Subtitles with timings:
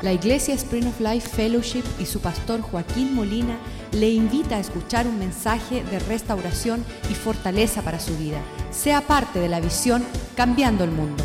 [0.00, 3.58] La Iglesia Spring of Life Fellowship y su pastor Joaquín Molina
[3.90, 8.40] le invita a escuchar un mensaje de restauración y fortaleza para su vida.
[8.70, 10.06] Sea parte de la visión
[10.36, 11.24] Cambiando el Mundo.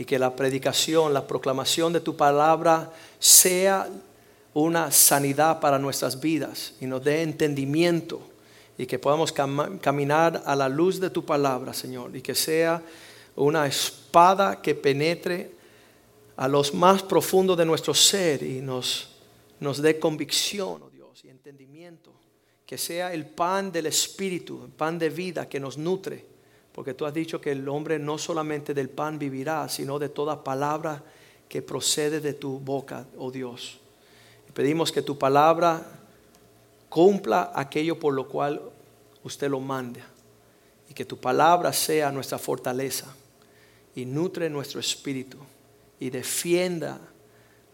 [0.00, 2.90] Y que la predicación, la proclamación de tu palabra
[3.20, 3.88] sea
[4.52, 8.20] una sanidad para nuestras vidas y nos dé entendimiento
[8.78, 12.80] y que podamos caminar a la luz de tu palabra, Señor, y que sea
[13.34, 15.50] una espada que penetre
[16.36, 19.10] a los más profundos de nuestro ser y nos,
[19.82, 22.12] dé convicción, oh Dios, y entendimiento.
[22.64, 26.24] Que sea el pan del Espíritu, el pan de vida que nos nutre,
[26.72, 30.44] porque tú has dicho que el hombre no solamente del pan vivirá, sino de toda
[30.44, 31.02] palabra
[31.48, 33.80] que procede de tu boca, oh Dios.
[34.54, 35.97] Pedimos que tu palabra
[36.88, 38.60] cumpla aquello por lo cual
[39.22, 40.02] usted lo mande.
[40.88, 43.14] Y que tu palabra sea nuestra fortaleza
[43.94, 45.38] y nutre nuestro espíritu
[46.00, 46.98] y defienda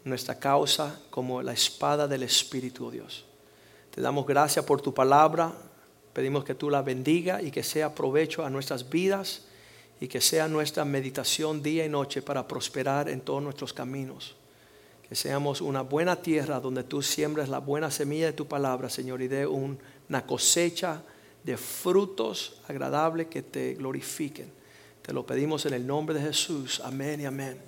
[0.03, 3.25] nuestra causa como la espada del Espíritu, oh Dios.
[3.93, 5.51] Te damos gracias por tu palabra.
[6.13, 9.43] Pedimos que tú la bendiga y que sea provecho a nuestras vidas
[9.99, 14.35] y que sea nuestra meditación día y noche para prosperar en todos nuestros caminos.
[15.07, 19.21] Que seamos una buena tierra donde tú siembres la buena semilla de tu palabra, Señor,
[19.21, 21.03] y dé una cosecha
[21.43, 24.51] de frutos agradables que te glorifiquen.
[25.03, 26.81] Te lo pedimos en el nombre de Jesús.
[26.83, 27.59] Amén y amén.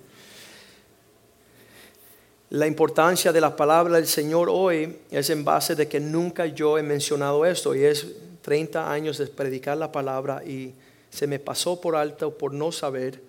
[2.50, 6.78] La importancia de la palabra del Señor hoy es en base de que nunca yo
[6.78, 8.06] he mencionado esto y es
[8.40, 10.72] 30 años de predicar la palabra y
[11.10, 13.20] se me pasó por alto por no saber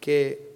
[0.00, 0.51] que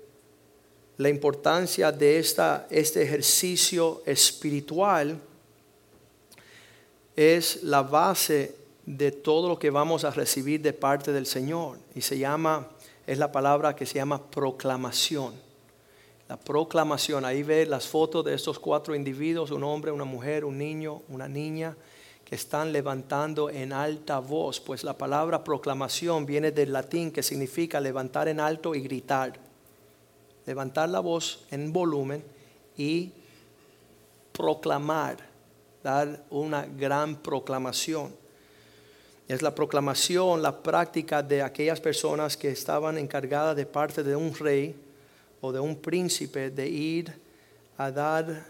[0.98, 5.20] la importancia de esta, este ejercicio espiritual
[7.14, 8.54] es la base
[8.86, 11.78] de todo lo que vamos a recibir de parte del Señor.
[11.94, 12.68] Y se llama,
[13.06, 15.34] es la palabra que se llama proclamación.
[16.28, 20.58] La proclamación, ahí ve las fotos de estos cuatro individuos, un hombre, una mujer, un
[20.58, 21.76] niño, una niña,
[22.24, 27.80] que están levantando en alta voz, pues la palabra proclamación viene del latín que significa
[27.80, 29.45] levantar en alto y gritar
[30.46, 32.22] levantar la voz en volumen
[32.76, 33.12] y
[34.32, 35.18] proclamar,
[35.82, 38.14] dar una gran proclamación.
[39.28, 44.34] Es la proclamación, la práctica de aquellas personas que estaban encargadas de parte de un
[44.34, 44.76] rey
[45.40, 47.12] o de un príncipe de ir
[47.76, 48.46] a dar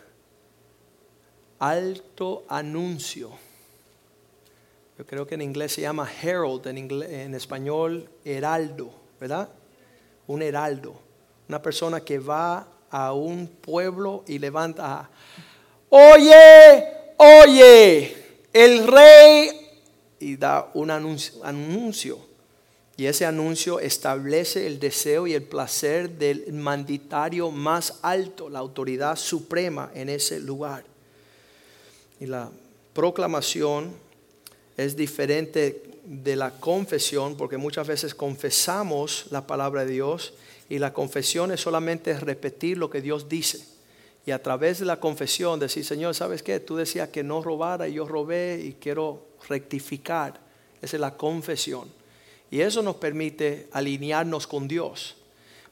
[1.59, 3.31] alto anuncio.
[4.99, 9.49] Yo creo que en inglés se llama herald, en, español heraldo, ¿verdad?
[10.27, 11.06] Un heraldo
[11.49, 15.09] una persona que va a un pueblo y levanta,
[15.89, 16.85] oye,
[17.17, 18.17] oye,
[18.53, 19.51] el rey,
[20.19, 22.19] y da un anuncio,
[22.97, 29.17] Y ese anuncio establece el deseo y el placer del mandatario más alto, la autoridad
[29.17, 30.85] suprema en ese lugar.
[32.19, 32.51] Y la
[32.95, 33.93] proclamación
[34.79, 40.33] es diferente de la confesión, porque muchas veces confesamos la palabra de Dios
[40.69, 43.65] y la confesión es solamente repetir lo que Dios dice.
[44.25, 46.59] Y a través de la confesión decir, Señor, ¿sabes qué?
[46.59, 50.41] Tú decías que no robara y yo robé y quiero rectificar.
[50.83, 51.89] Esa es la confesión.
[52.51, 55.17] Y eso nos permite alinearnos con Dios.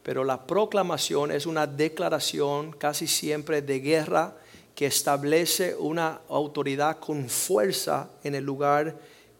[0.04, 4.36] Pero la proclamación es una declaración casi siempre de guerra
[4.74, 8.96] que establece una autoridad con fuerza en el lugar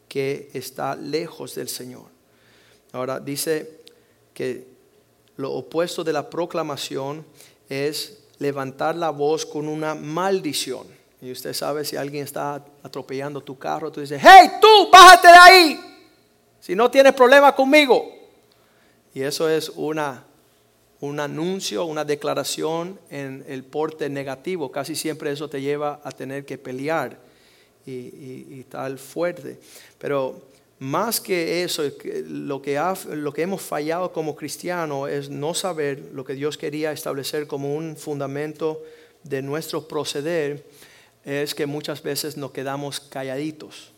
[0.09, 2.07] que está lejos del Señor.
[2.93, 3.83] Ahora dice
[4.33, 4.74] que
[5.37, 7.25] lo opuesto de la proclamación
[7.69, 10.87] es levantar la voz con una maldición.
[11.21, 15.35] Y usted sabe si alguien está atropellando tu carro, tú dices, hey, tú, bájate de
[15.35, 15.81] ahí.
[16.61, 18.13] Si no tienes problema conmigo.
[19.15, 20.25] Y eso es una,
[21.01, 24.71] un anuncio, una declaración en el porte negativo.
[24.71, 27.17] Casi siempre eso te lleva a tener que pelear
[27.87, 29.59] y, y tal fuerte.
[29.99, 30.43] Pero
[30.85, 31.83] más que eso,
[32.27, 32.75] lo que,
[33.09, 37.75] lo que hemos fallado como cristianos es no saber lo que Dios quería establecer como
[37.75, 38.83] un fundamento
[39.23, 40.67] de nuestro proceder,
[41.25, 43.93] es que muchas veces nos quedamos calladitos.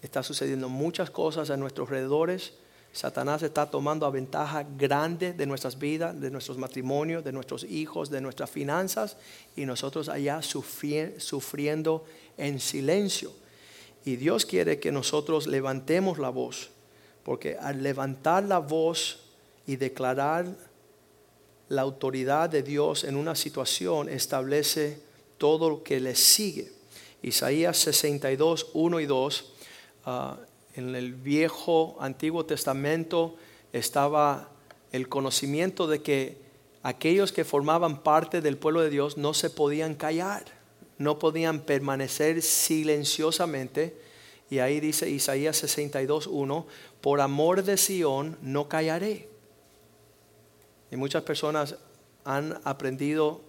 [0.00, 2.52] Está sucediendo muchas cosas a nuestros alrededores.
[2.92, 8.10] Satanás está tomando a ventaja grande de nuestras vidas, de nuestros matrimonios, de nuestros hijos,
[8.10, 9.16] de nuestras finanzas,
[9.56, 12.04] y nosotros allá sufriendo
[12.36, 13.32] en silencio.
[14.06, 16.70] Y Dios quiere que nosotros levantemos la voz,
[17.24, 19.18] porque al levantar la voz
[19.66, 20.46] y declarar
[21.68, 25.00] la autoridad de Dios en una situación establece
[25.38, 26.70] todo lo que le sigue.
[27.20, 29.52] Isaías 62, 1 y 2,
[30.04, 30.36] ah,
[30.76, 33.34] en el viejo Antiguo Testamento
[33.72, 34.50] estaba
[34.92, 36.38] el conocimiento de que
[36.84, 40.44] aquellos que formaban parte del pueblo de Dios no se podían callar,
[40.98, 43.96] no podían permanecer silenciosamente.
[44.48, 46.64] Y ahí dice Isaías 62.1,
[47.00, 49.28] por amor de Sión no callaré.
[50.90, 51.76] Y muchas personas
[52.24, 53.40] han aprendido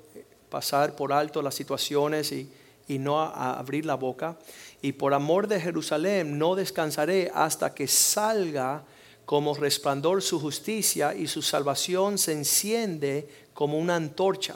[0.50, 2.52] pasar por alto las situaciones y,
[3.00, 4.40] no abrir la boca.
[4.82, 8.86] Y por amor de Jerusalén no descansaré hasta que salga
[9.26, 14.56] como resplandor su justicia y su salvación se enciende como una antorcha.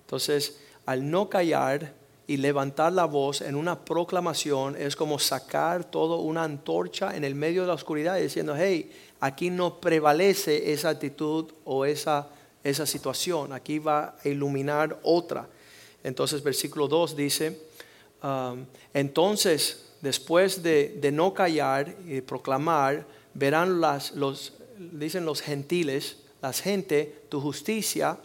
[0.00, 1.94] Entonces, al no callar
[2.26, 7.34] y levantar la voz en una proclamación es como sacar toda una antorcha en el
[7.34, 8.90] medio de la oscuridad diciendo, hey,
[9.20, 12.28] aquí no prevalece esa actitud o esa,
[12.64, 15.48] esa situación, aquí va a iluminar otra.
[16.02, 17.60] Entonces, versículo 2 dice,
[18.22, 26.18] um, entonces, después de, de no callar y proclamar, verán las, los, dicen los gentiles,
[26.42, 28.18] las gente, tu justicia,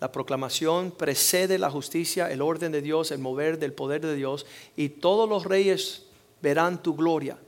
[0.00, 4.46] la proclamación precede la justicia, el orden de Dios, el mover del poder de Dios,
[4.76, 6.02] y todos los reyes
[6.42, 7.38] verán tu gloria.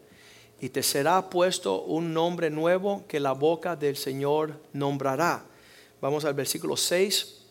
[0.60, 5.44] Y te será puesto un nombre nuevo que la boca del Señor nombrará.
[6.00, 7.42] Vamos al versículo 6.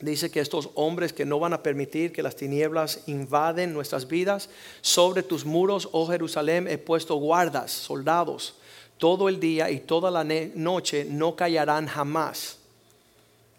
[0.00, 4.50] Dice que estos hombres que no van a permitir que las tinieblas invaden nuestras vidas,
[4.80, 8.56] sobre tus muros, oh Jerusalén, he puesto guardas, soldados
[8.98, 12.58] todo el día y toda la noche no callarán jamás.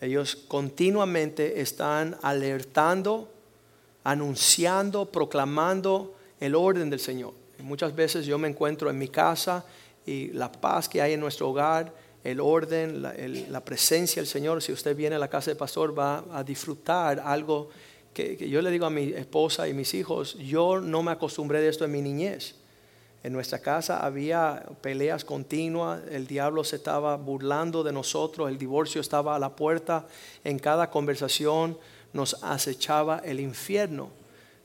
[0.05, 3.31] Ellos continuamente están alertando,
[4.03, 7.33] anunciando, proclamando el orden del Señor.
[7.59, 9.65] muchas veces yo me encuentro en mi casa
[10.05, 11.91] y la paz que hay en nuestro hogar,
[12.23, 14.61] el orden, la, presencia del Señor.
[14.61, 17.69] Si usted viene a la casa del pastor va a disfrutar algo
[18.13, 21.61] que, que yo le digo a mi esposa y mis hijos, yo no me acostumbré
[21.61, 22.55] de esto en mi niñez.
[23.25, 29.01] En nuestra casa había peleas continuas, el diablo se estaba burlando de nosotros, el divorcio
[29.01, 30.05] estaba a la puerta,
[30.43, 31.75] en cada conversación
[32.13, 34.11] nos acechaba el infierno.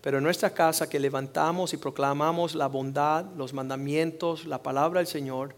[0.02, 5.06] Pero en nuestra casa que levantamos y proclamamos la bondad, los mandamientos, la palabra del
[5.06, 5.54] Señor,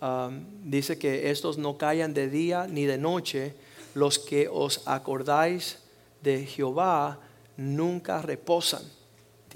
[0.00, 3.56] um, dice que estos no callan de día ni de noche,
[3.92, 5.80] los que os acordáis
[6.22, 7.18] de Jehová
[7.56, 8.82] nunca reposan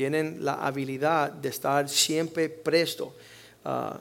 [0.00, 3.14] tienen la habilidad de estar siempre presto.
[3.67, 3.99] Ah,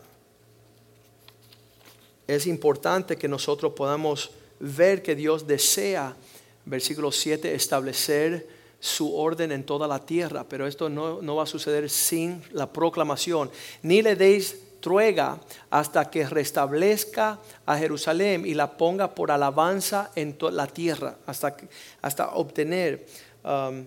[2.25, 4.31] es importante que nosotros podamos
[4.61, 6.15] ver que Dios desea,
[6.63, 8.47] versículo 7, establecer
[8.79, 12.71] su orden en toda la tierra, pero esto no, no va a suceder sin la
[12.71, 13.51] proclamación.
[13.83, 15.37] Ni le deis truega
[15.69, 21.57] hasta que restablezca a Jerusalén y la ponga por alabanza en toda la tierra, hasta,
[22.01, 23.05] hasta obtener.
[23.43, 23.85] Um,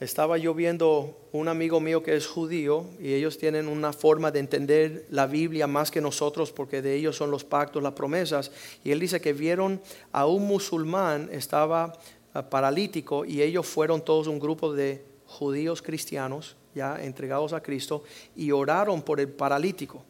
[0.00, 4.40] estaba yo viendo un amigo mío que es judío y ellos tienen una forma de
[4.40, 8.50] entender la Biblia más que nosotros porque de ellos son los pactos, las promesas.
[8.82, 11.92] Y él dice que vieron a un musulmán, estaba
[12.32, 18.02] ah, paralítico y ellos fueron todos un grupo de judíos cristianos ya entregados a Cristo
[18.34, 20.02] y oraron por el paralítico.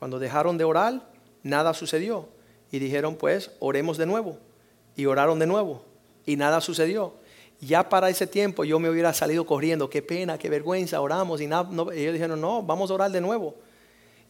[0.00, 1.08] Cuando dejaron de orar,
[1.44, 2.28] nada sucedió.
[2.72, 4.38] Y dijeron, pues, oremos de nuevo.
[4.96, 5.84] Y oraron de nuevo.
[6.26, 7.19] Y nada sucedió.
[7.60, 11.46] Ya para ese tiempo yo me hubiera salido corriendo, qué pena, qué vergüenza, oramos y
[11.46, 13.54] nada, ellos dijeron, no, vamos a orar de nuevo.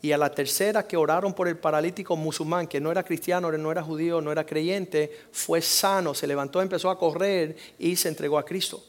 [0.02, 3.70] Y a la tercera que oraron por el paralítico musulmán, que no era cristiano, no
[3.70, 8.38] era judío, no era creyente, fue sano, se levantó, empezó a correr y se entregó
[8.38, 8.82] a Cristo.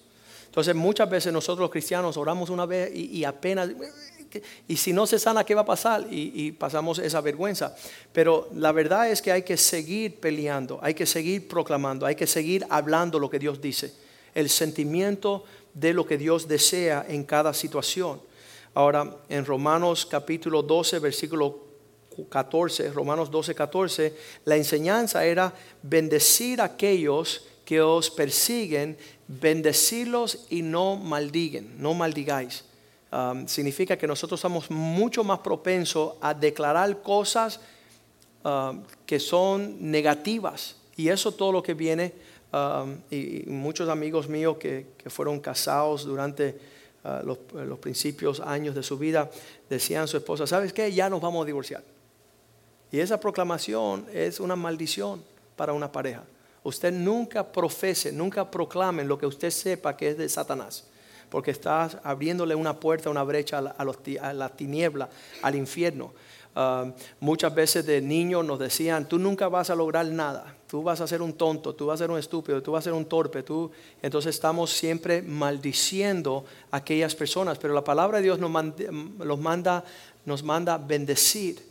[0.45, 3.69] Entonces muchas veces nosotros los cristianos oramos una vez y, apenas,
[4.67, 6.07] y si no se sana, ¿qué va a pasar?
[6.09, 7.75] Y, y, pasamos esa vergüenza.
[8.11, 12.27] Pero la verdad es que hay que seguir peleando, hay que seguir proclamando, hay que
[12.27, 13.93] seguir hablando lo que Dios dice
[14.35, 18.21] el sentimiento de lo que Dios desea en cada situación.
[18.73, 21.59] Ahora, en Romanos capítulo 12, versículo
[22.29, 28.97] 14, Romanos 12, 14, la enseñanza era bendecir a aquellos que os persiguen,
[29.27, 32.65] bendecirlos y no maldiguen, no maldigáis.
[33.45, 37.59] Significa que nosotros estamos mucho más propensos a declarar cosas
[38.43, 40.77] um, que son negativas.
[40.95, 42.13] Y eso todo lo que viene
[42.53, 46.59] Um, y, muchos amigos míos que, fueron casados durante
[47.03, 49.29] uh, los, principios años de su vida
[49.69, 50.91] decían a su esposa, ¿sabes qué?
[50.91, 51.83] Ya nos vamos a divorciar.
[52.91, 55.23] Y esa proclamación es una maldición
[55.55, 56.23] para una pareja.
[56.63, 60.85] Usted nunca profese, nunca proclame lo que usted sepa que es de Satanás,
[61.29, 63.75] porque está abriéndole una puerta, una brecha a la,
[64.21, 65.09] a la tiniebla,
[65.41, 66.11] al infierno.
[66.53, 71.01] Um, muchas veces de niños nos decían, tú nunca vas a lograr nada, tú vas
[71.01, 73.03] a ser un tonto, tú vas a ser un estúpido, tú vas a ser un
[73.03, 73.69] torpe, tú...
[74.01, 79.83] Entonces estamos siempre maldiciendo a aquellas personas, pero la palabra de Dios nos manda,
[80.23, 81.61] nos manda bendecir.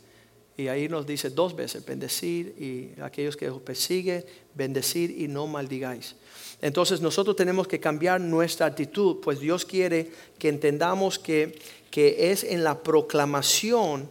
[0.55, 5.47] Y ahí nos dice dos veces, bendecir y aquellos que os persiguen, bendecir y no
[5.47, 6.15] maldigáis.
[6.61, 11.57] Entonces nosotros tenemos que cambiar nuestra actitud, pues Dios quiere que entendamos que,
[11.89, 14.07] que es en la proclamación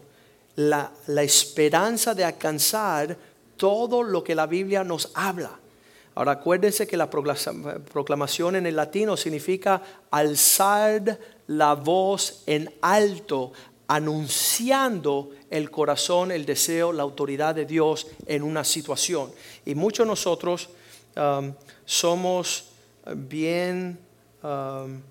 [0.56, 3.29] la, la esperanza de alcanzar
[3.60, 5.60] todo lo que la Biblia nos habla.
[6.14, 13.52] Ahora acuérdense que la proclamación en el latino significa alzar la voz en alto,
[13.86, 19.30] anunciando el corazón, el deseo, la autoridad de Dios en una situación.
[19.66, 20.70] Y muchos de nosotros
[21.16, 21.52] um,
[21.84, 22.70] somos
[23.14, 23.98] bien,
[24.42, 25.02] um,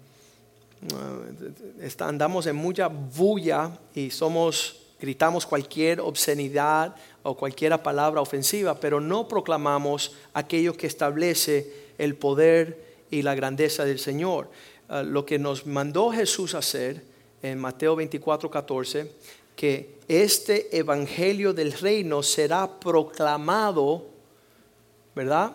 [0.91, 8.99] uh, andamos en mucha bulla y somos, gritamos cualquier obscenidad o cualquier palabra ofensiva, pero
[8.99, 14.49] no proclamamos aquello que establece el poder y la grandeza del Señor.
[14.89, 17.03] Uh, lo que nos mandó Jesús hacer
[17.41, 19.11] en Mateo 24, 14,
[19.55, 24.05] que este evangelio del reino será proclamado,
[25.13, 25.51] ¿verdad?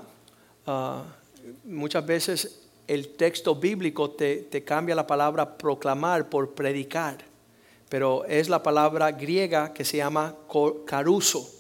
[0.66, 1.04] Ah,
[1.64, 7.18] muchas veces el texto bíblico te, cambia la palabra proclamar por predicar,
[7.88, 10.35] pero es la palabra griega que se llama
[10.87, 11.50] caruso.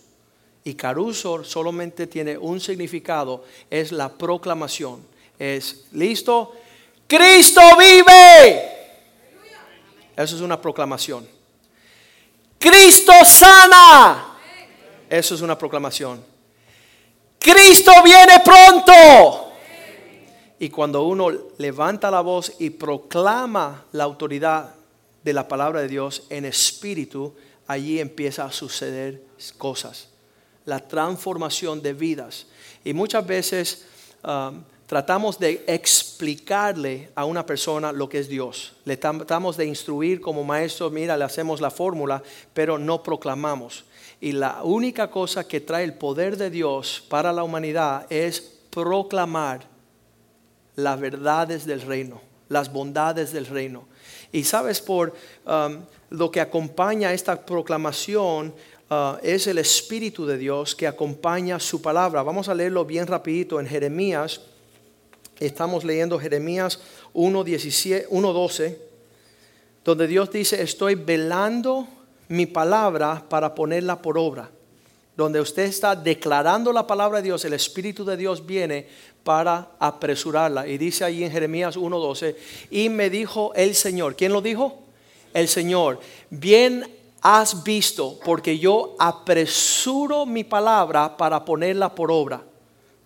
[0.64, 5.06] Y caruso solamente tiene un significado, es la proclamación.
[5.38, 6.54] Es, ¿listo?
[7.06, 8.74] Cristo vive.
[10.16, 11.28] Eso es una proclamación.
[12.58, 14.38] Cristo sana.
[15.10, 16.24] Eso es una proclamación.
[17.38, 19.52] Cristo viene pronto.
[20.58, 24.74] Y cuando uno levanta la voz y proclama la autoridad
[25.24, 27.34] de la palabra de Dios en espíritu,
[27.66, 29.22] allí empieza a suceder
[29.58, 30.08] cosas.
[30.66, 32.46] La transformación de vidas.
[32.84, 33.86] Y muchas veces
[34.22, 38.74] um, tratamos de explicarle a una persona lo que es Dios.
[38.84, 43.84] Le tratamos de instruir como maestro, mira, le hacemos la fórmula, pero no proclamamos.
[44.20, 48.40] Y la única cosa que trae el poder de Dios para la humanidad es
[48.70, 49.66] proclamar
[50.76, 53.86] las verdades del reino, las bondades del reino.
[54.32, 55.14] Y sabes, por
[55.46, 58.54] um, lo que acompaña esta proclamación
[58.90, 62.22] uh, es el Espíritu de Dios que acompaña su palabra.
[62.22, 64.40] Vamos a leerlo bien rapidito en Jeremías.
[65.40, 66.80] Estamos leyendo Jeremías
[67.14, 68.76] 1.12,
[69.84, 71.88] donde Dios dice, estoy velando
[72.28, 74.50] mi palabra para ponerla por obra.
[75.16, 78.88] Donde usted está declarando la palabra de Dios, el Espíritu de Dios viene
[79.22, 80.66] para apresurarla.
[80.66, 82.36] Y dice ahí en Jeremías 1.12,
[82.70, 84.82] y me dijo el Señor, ¿quién lo dijo?
[85.32, 86.86] El Señor, bien
[87.22, 92.42] has visto, porque yo apresuro mi palabra para ponerla por obra.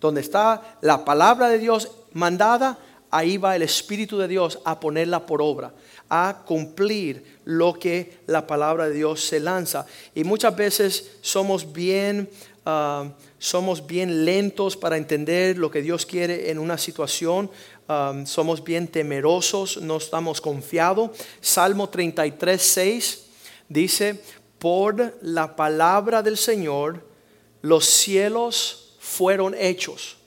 [0.01, 2.77] Donde está la palabra de Dios mandada,
[3.11, 5.71] ahí va el Espíritu de Dios a ponerla por obra,
[6.09, 9.85] a cumplir lo que la palabra de Dios se lanza.
[10.15, 12.29] Y muchas veces somos bien,
[12.65, 17.49] ah, somos bien lentos para entender lo que Dios quiere en una situación.
[17.87, 21.11] Ah, somos bien temerosos, no estamos confiados.
[21.41, 23.25] Salmo 33, 6
[23.69, 24.21] dice,
[24.57, 27.07] por la palabra del Señor
[27.61, 30.17] los cielos fueron hechos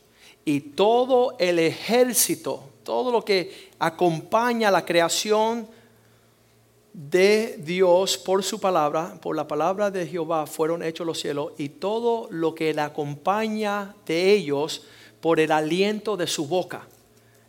[0.45, 5.69] y todo el ejército, todo lo que acompaña la creación
[6.93, 11.71] de Dios por su palabra, por la palabra de Jehová fueron hechos los cielos y
[11.71, 14.83] todo lo que le acompaña de ellos
[15.21, 16.87] por el aliento de su boca.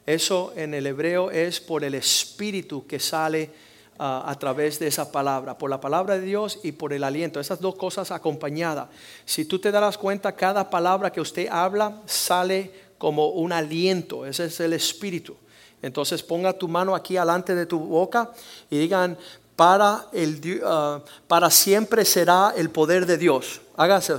[0.06, 3.52] Eso en el hebreo es por el espíritu que sale
[3.98, 7.40] ah, a través de esa palabra, por la palabra de Dios y por el aliento.
[7.40, 8.90] Esas dos cosas acompañadas.
[9.26, 14.46] Si tú te darás cuenta, cada palabra que usted habla sale como un aliento, ese
[14.46, 15.36] es el espíritu.
[15.82, 18.32] Entonces ponga tu mano aquí alante de tu boca
[18.70, 19.18] y digan,
[19.56, 23.62] para, el, ah, para siempre será el poder de Dios.
[23.76, 24.16] Hágase.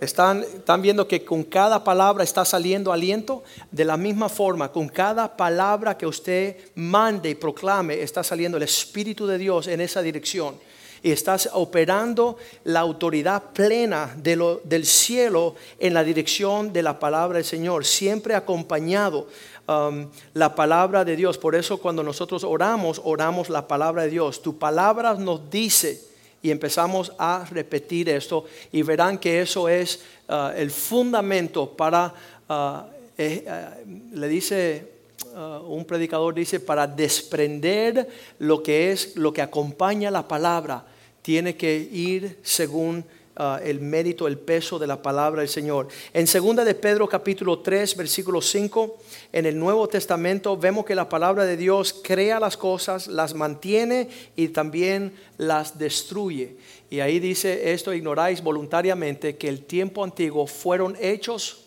[0.00, 3.42] Están, están viendo que con cada palabra está saliendo aliento.
[3.70, 8.64] De la misma forma, con cada palabra que usted mande y proclame, está saliendo el
[8.64, 10.56] Espíritu de Dios en esa dirección
[11.02, 16.98] y estás operando la autoridad plena de lo, del cielo en la dirección de la
[16.98, 19.28] palabra del Señor, siempre acompañado
[19.66, 21.38] um, la palabra de Dios.
[21.38, 24.42] Por eso cuando nosotros oramos, oramos la palabra de Dios.
[24.42, 26.02] Tu palabra nos dice
[26.42, 32.12] y empezamos a repetir esto y verán que eso es uh, el fundamento para,
[32.48, 32.82] uh,
[33.16, 34.97] eh, uh, le dice
[35.34, 38.08] un predicador dice, para desprender
[38.38, 40.84] lo que es, lo que acompaña la palabra,
[41.22, 43.04] tiene que ir según
[43.38, 45.88] uh, el mérito, el peso de la palabra del Señor.
[46.12, 48.96] En 2 de Pedro capítulo 3, versículo 5,
[49.32, 54.08] en el Nuevo Testamento vemos que la palabra de Dios crea las cosas, las mantiene
[54.36, 56.56] y también las destruye.
[56.90, 61.64] Y ahí dice esto, ignoráis voluntariamente que el tiempo antiguo fueron hechos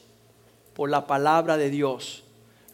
[0.73, 2.23] por la palabra de Dios,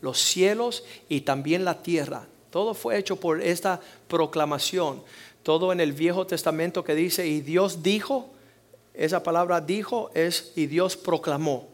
[0.02, 2.28] los cielos y también la tierra.
[2.50, 5.02] Todo fue hecho por esta proclamación
[5.48, 8.32] todo en el Viejo Testamento que dice, y Dios dijo,
[8.94, 11.70] esa palabra dijo es, y Dios proclamó.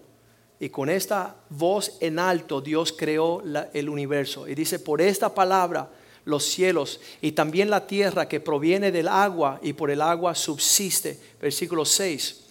[0.60, 3.42] Y con esta voz en alto Dios creó
[3.74, 4.48] el universo.
[4.48, 5.90] Y dice, por esta palabra
[6.24, 11.20] los cielos y también la tierra que proviene del agua y por el agua subsiste.
[11.42, 12.44] Versículo 6.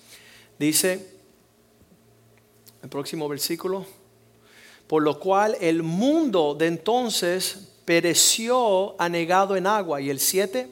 [0.59, 1.07] Dice,
[2.83, 3.87] el próximo versículo,
[4.93, 10.03] por lo cual el mundo de entonces pereció anegado en agua.
[10.03, 10.69] Y el 7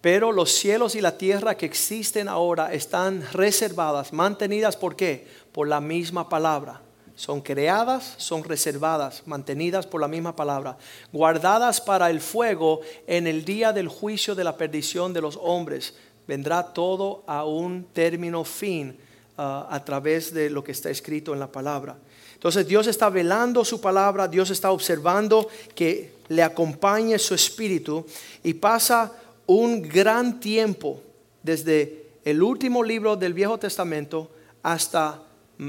[0.00, 5.28] pero los cielos y la tierra que existen ahora están reservadas, mantenidas, ¿por qué?
[5.52, 6.82] Por la misma palabra.
[7.14, 10.78] Son creadas, son reservadas, mantenidas por la misma palabra,
[11.12, 15.94] guardadas para el fuego en el día del juicio de la perdición de los hombres.
[16.26, 18.98] Vendrá todo a un término fin
[19.36, 21.96] uh, a través de lo que está escrito en la palabra.
[22.38, 28.06] Entonces Dios está velando su palabra, Dios está observando que le acompañe su espíritu
[28.44, 29.12] y pasa
[29.46, 31.02] un gran tiempo,
[31.42, 34.30] desde el último libro del Viejo Testamento
[34.62, 35.20] hasta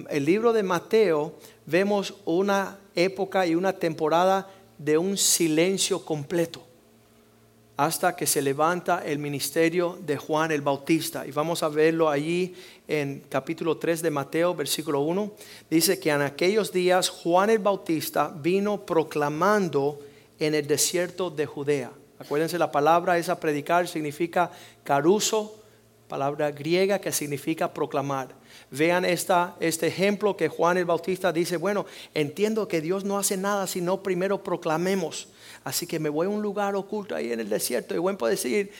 [0.09, 1.33] el libro de Mateo,
[1.65, 4.47] vemos una época y una temporada
[4.77, 6.68] de un silencio completo
[7.79, 11.25] hasta que se levanta el ministerio de Juan el Bautista.
[11.25, 12.53] Y vamos a verlo allí
[12.89, 15.31] en capítulo 3 de Mateo, versículo 1.
[15.69, 19.97] Dice que en aquellos días Juan el Bautista vino proclamando
[20.39, 24.51] en el desierto de Judea Acuérdense, la palabra esa predicar significa
[24.83, 25.55] caruso,
[26.09, 28.29] palabra griega que significa proclamar.
[28.71, 33.37] Vean esta, este ejemplo que Juan el Bautista dice, bueno, entiendo que Dios no hace
[33.37, 35.29] nada si no primero proclamemos.
[35.63, 38.25] Así que me voy a un lugar oculto ahí en el desierto y voy a
[38.25, 38.71] decir,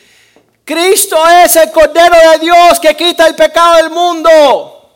[0.65, 4.89] Cristo es el Cordero de Dios que quita el pecado del mundo.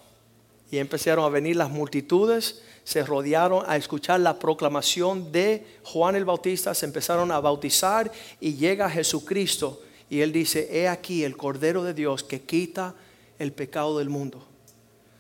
[0.72, 6.26] Y empezaron a venir las multitudes se rodearon a escuchar la proclamación de Juan el
[6.26, 11.84] Bautista, se empezaron a bautizar y llega Jesucristo y él dice, he aquí el Cordero
[11.84, 12.96] de Dios que quita
[13.40, 14.46] el pecado del mundo.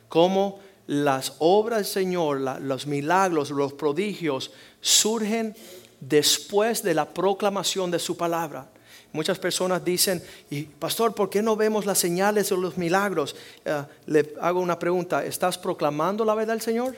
[0.09, 5.55] Como las obras del Señor, los milagros, los prodigios surgen
[5.99, 8.69] después de la proclamación de su palabra.
[9.11, 13.35] Muchas personas dicen, y pastor, ¿por qué no vemos las señales o los milagros?
[13.63, 16.95] Eh, le hago una pregunta, ¿estás proclamando la verdad del Señor?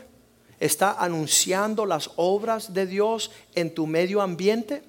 [0.59, 4.83] está anunciando las obras de Dios en tu medio ambiente.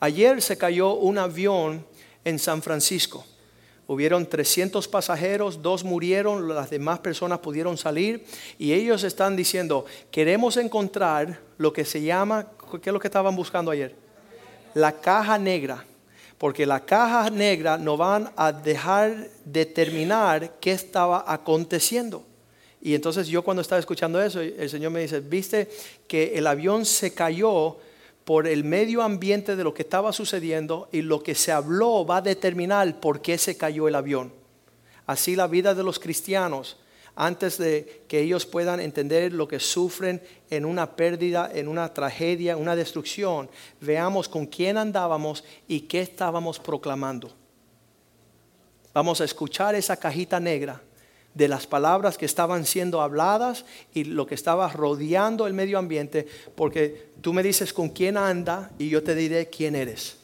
[0.00, 1.86] Ayer se cayó un avión
[2.24, 3.24] en San Francisco.
[3.86, 8.24] Hubieron 300 pasajeros, dos murieron, las demás personas pudieron salir
[8.58, 12.48] y ellos están diciendo, queremos encontrar lo que se llama,
[12.82, 13.94] ¿qué es lo que estaban buscando ayer?
[14.74, 15.84] La caja negra,
[16.38, 22.24] porque la caja negra no van a dejar determinar qué estaba aconteciendo.
[22.80, 25.68] Y entonces yo cuando estaba escuchando eso, el Señor me dice, viste
[26.08, 27.76] que el avión se cayó
[28.24, 32.18] por el medio ambiente de lo que estaba sucediendo y lo que se habló va
[32.18, 34.32] a determinar por qué se cayó el avión.
[35.06, 36.78] Así la vida de los cristianos,
[37.16, 42.56] antes de que ellos puedan entender lo que sufren en una pérdida, en una tragedia,
[42.56, 47.32] una destrucción, veamos con quién andábamos y qué estábamos proclamando.
[48.94, 50.80] Vamos a escuchar esa cajita negra
[51.34, 53.64] de las palabras que estaban siendo habladas
[53.94, 58.70] y lo que estaba rodeando el medio ambiente, porque tú me dices con quién anda
[58.78, 60.16] y yo te diré quién eres.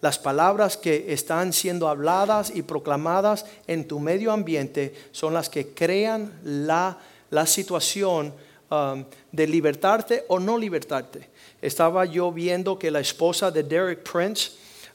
[0.00, 5.74] Las palabras que están siendo habladas y proclamadas en tu medio ambiente son las que
[5.74, 6.98] crean la,
[7.44, 8.32] situación
[8.70, 11.28] um, de libertarte o no libertarte.
[11.60, 14.52] Estaba yo viendo que la esposa de Derek Prince,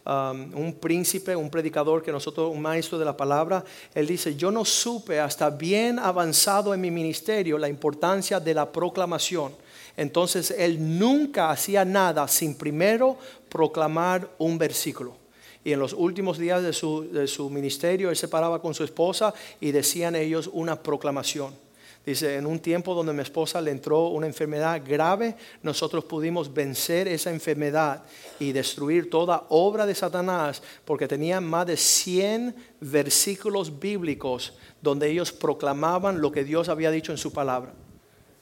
[0.08, 4.52] Um, un príncipe, un predicador que nosotros, un maestro de la palabra, él dice, yo
[4.52, 9.54] no supe hasta bien avanzado en mi ministerio la importancia de la proclamación.
[9.98, 13.18] Entonces él nunca hacía nada sin primero
[13.50, 15.16] proclamar un versículo.
[15.64, 18.84] Y en los últimos días de su, de su ministerio, él se paraba con su
[18.84, 21.65] esposa y decían ellos una proclamación.
[22.06, 27.08] Dice, en un tiempo donde mi esposa le entró una enfermedad grave, nosotros pudimos vencer
[27.08, 28.04] esa enfermedad
[28.40, 35.32] y destruir toda obra de Satanás porque tenían más de 100 versículos bíblicos donde ellos
[35.32, 37.74] proclamaban lo que Dios había dicho en su palabra.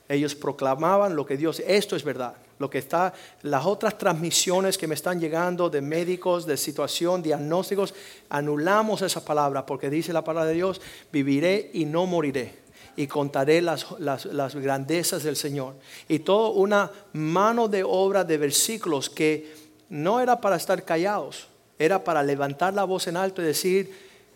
[0.10, 4.88] Ellos proclamaban lo que Dios, esto es verdad, Lo que está, las otras transmisiones que
[4.88, 7.94] me están llegando de médicos, de situación, diagnósticos,
[8.30, 12.63] anulamos esa palabra porque dice la palabra de Dios, viviré y no moriré
[12.96, 15.76] y contaré las, las, grandezas del Señor.
[16.08, 19.54] Y toda una mano de obra de versículos que
[19.90, 21.48] no era para estar callados,
[21.80, 23.92] era para levantar la voz en alto y decir,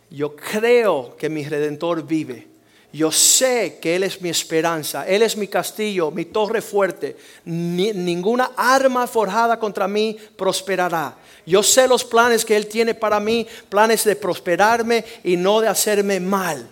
[0.09, 2.47] yo creo que mi redentor vive.
[2.93, 7.17] Yo sé que Él es mi esperanza, Él es mi castillo, mi torre fuerte.
[7.45, 11.15] ninguna arma forjada contra mí prosperará.
[11.45, 15.67] Yo sé los planes que Él tiene para mí, planes de prosperarme y no de
[15.67, 16.67] hacerme mal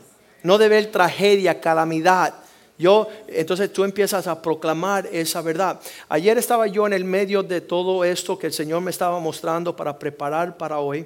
[0.46, 2.36] no de ver tragedia, calamidad.
[2.78, 5.80] Yo, entonces tú empiezas a proclamar esa verdad.
[6.08, 9.76] Ayer estaba yo en el medio de todo esto que el Señor me estaba mostrando
[9.76, 11.06] para preparar para hoy.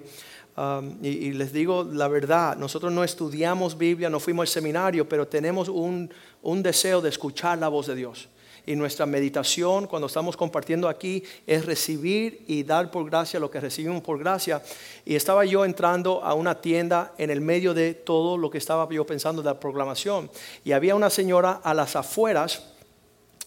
[0.57, 5.25] Um, y, les digo la verdad, nosotros no estudiamos Biblia, no fuimos al seminario, pero
[5.25, 8.27] tenemos un, un deseo de escuchar la voz de Dios
[8.65, 13.59] y nuestra meditación cuando estamos compartiendo aquí es recibir y dar por gracia lo que
[13.59, 14.61] recibimos por gracia.
[15.05, 18.87] Y estaba yo entrando a una tienda en el medio de todo lo que estaba
[18.89, 20.29] yo pensando de la proclamación
[20.63, 22.63] y había una señora a las afueras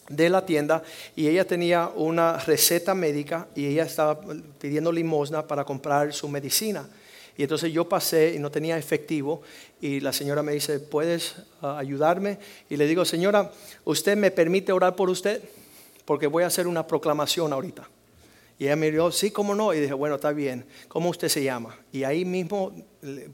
[0.08, 0.82] de la tienda
[1.16, 4.20] y ella tenía una receta médica y ella estaba
[4.58, 6.88] pidiendo limosna para comprar su medicina.
[7.36, 9.42] Y entonces yo pasé y no tenía efectivo
[9.80, 12.38] y la señora me dice, ¿puedes ah, ayudarme?
[12.68, 13.50] Y le digo, señora,
[13.84, 15.42] ¿usted me permite orar por usted?
[16.04, 17.88] Porque voy a hacer una proclamación ahorita.
[18.58, 19.74] Y ella me dijo, sí, cómo no.
[19.74, 20.64] Y dije, bueno, está bien.
[20.86, 21.76] ¿Cómo usted se llama?
[21.90, 22.72] Y ahí mismo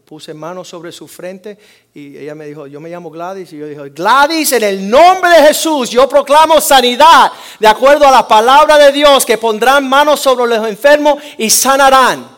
[0.07, 1.59] puse manos sobre su frente
[1.93, 3.53] y ella me dijo, yo me llamo Gladys.
[3.53, 7.31] Y yo dije, Gladys, en el nombre de Jesús, yo proclamo sanidad
[7.61, 12.38] de acuerdo a la palabra de Dios, que pondrán manos sobre los enfermos y sanarán.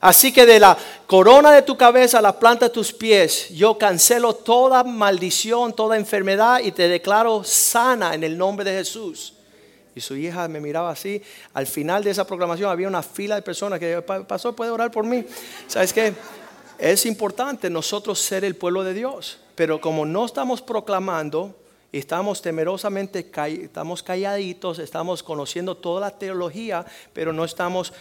[0.00, 3.78] Así que de la corona de tu cabeza a la planta de tus pies, yo
[3.78, 9.34] cancelo toda maldición, toda enfermedad y te declaro sana en el nombre de Jesús.
[9.94, 11.22] Y su hija me miraba así.
[11.54, 15.06] Al final de esa proclamación había una fila de personas que pasó, puede orar por
[15.06, 15.24] mí.
[15.66, 16.12] ¿Sabes qué?
[16.78, 19.38] Es importante nosotros ser el pueblo de Dios.
[19.54, 21.54] Pero como no estamos proclamando,
[21.98, 23.30] estamos temerosamente,
[23.62, 27.92] estamos calladitos, estamos conociendo toda la teología, pero no estamos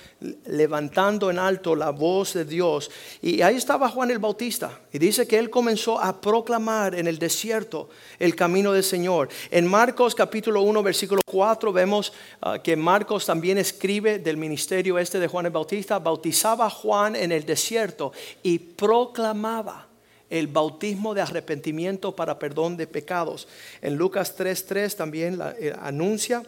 [0.46, 2.90] levantando en alto la voz de Dios.
[3.22, 7.20] Y ahí estaba Juan el Bautista, y dice que él comenzó a proclamar en el
[7.20, 9.30] desierto el camino del Señor.
[9.52, 15.20] En Marcos capítulo 1, versículo 4, vemos ah, que Marcos también escribe del ministerio este
[15.20, 18.12] de Juan el Bautista, bautizaba a Juan en el desierto
[18.44, 19.85] y proclamaba
[20.30, 23.48] el bautismo de arrepentimiento para perdón de pecados.
[23.82, 26.44] En Lucas 3.3 también eh, anuncia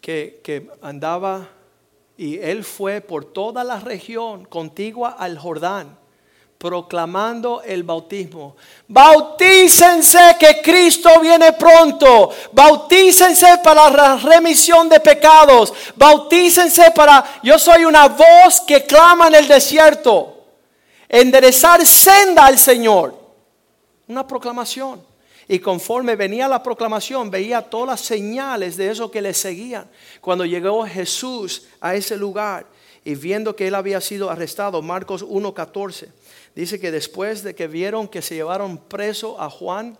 [0.00, 1.48] que, que andaba
[2.16, 6.00] y él fue por toda la región contigua al Jordán
[6.60, 8.54] proclamando el bautismo.
[8.86, 12.30] Bautícense que Cristo viene pronto.
[12.52, 15.72] Bautícense para la remisión de pecados.
[15.96, 17.40] Bautícense para...
[17.42, 20.36] Yo soy una voz que clama en el desierto.
[21.08, 23.19] Enderezar senda al Señor
[24.10, 25.02] una proclamación.
[25.48, 29.88] Y conforme venía la proclamación, veía todas las señales de eso que le seguían.
[30.20, 32.66] Cuando llegó Jesús a ese lugar
[33.04, 36.08] y viendo que él había sido arrestado, Marcos 1.14,
[36.54, 39.96] dice que después de que vieron que se llevaron preso a Juan,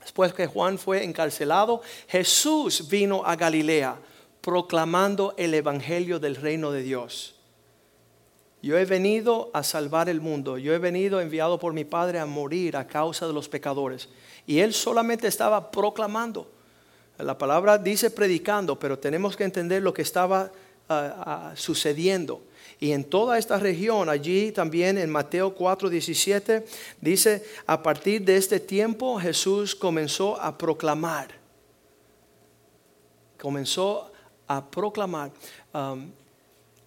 [0.00, 3.96] después que Juan fue encarcelado, Jesús vino a Galilea
[4.40, 7.37] proclamando el Evangelio del reino de Dios.
[8.60, 10.58] Yo he venido a salvar el mundo.
[10.58, 14.08] Yo he venido enviado por mi Padre a morir a causa de los pecadores.
[14.46, 16.50] Y él solamente estaba proclamando.
[17.18, 20.50] La palabra dice predicando, pero tenemos que entender lo que estaba
[20.88, 22.42] ah, ah, sucediendo.
[22.80, 26.64] Y en toda esta región, allí también en Mateo 4, 17,
[27.00, 31.28] dice, a partir de este tiempo Jesús comenzó a proclamar.
[33.40, 34.12] Comenzó
[34.46, 35.32] a proclamar.
[35.74, 36.10] Um,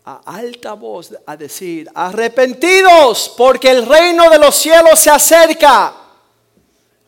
[0.05, 5.93] a alta voz a decir, arrepentidos porque el reino de los cielos se acerca.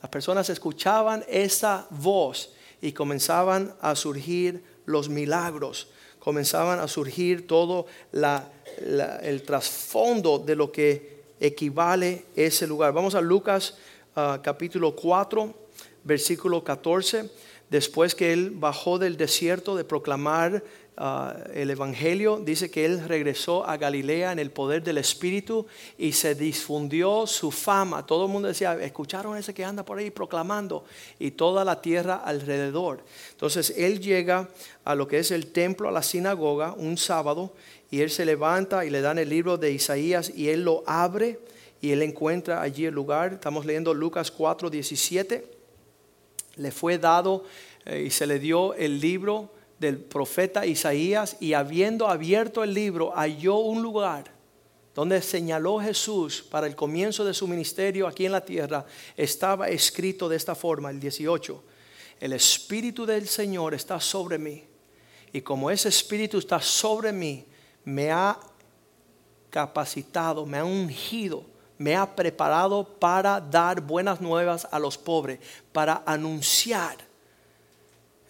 [0.02, 2.52] Las personas escuchaban esa voz
[2.82, 5.88] y comenzaban a surgir los milagros,
[6.20, 12.94] comenzaban a surgir todo el trasfondo de lo que equivale ese lugar.
[12.94, 13.76] Vamos a Lucas
[14.16, 15.54] ah, capítulo 4,
[16.04, 17.30] versículo 14.
[17.70, 20.64] Después que él bajó del desierto de proclamar
[20.96, 25.66] Ah, el Evangelio, dice que él regresó a Galilea en el poder del Espíritu
[25.98, 28.06] y se difundió su fama.
[28.06, 30.86] Todo el mundo decía, escucharon ese que anda por ahí proclamando
[31.18, 33.04] y toda la tierra alrededor.
[33.32, 34.50] Entonces él llega
[34.86, 37.54] a lo que es el templo, a la sinagoga, un sábado,
[37.90, 41.40] y él se levanta y le dan el libro de Isaías y él lo abre
[41.82, 43.34] y él encuentra allí el lugar.
[43.34, 45.44] Estamos leyendo Lucas 4, 17.
[46.58, 47.46] Le fue dado
[47.86, 53.12] eh, y se le dio el libro del profeta Isaías y habiendo abierto el libro
[53.16, 54.34] halló un lugar
[54.94, 58.86] donde señaló Jesús para el comienzo de su ministerio aquí en la tierra,
[59.18, 61.64] estaba escrito de esta forma, el 18,
[62.20, 64.64] el Espíritu del Señor está sobre mí.
[65.32, 67.44] Y como ese Espíritu está sobre mí,
[67.84, 68.40] me ha
[69.50, 71.44] capacitado, me ha ungido,
[71.80, 75.40] me ha preparado para dar buenas nuevas a los pobres,
[75.72, 76.98] para anunciar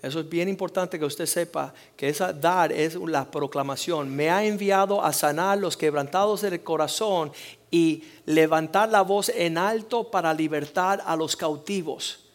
[0.03, 4.13] eso es bien importante que usted sepa que esa dar es la proclamación.
[4.13, 7.31] Me ha enviado a sanar los quebrantados del corazón
[7.71, 12.25] y levantar la voz en alto para libertar a los cautivos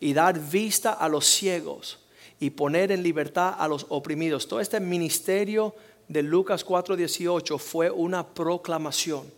[0.00, 1.98] y dar vista a los ciegos
[2.40, 4.48] y poner en libertad a los oprimidos.
[4.48, 5.74] Todo este ministerio
[6.08, 9.37] de Lucas 4:18 fue una proclamación.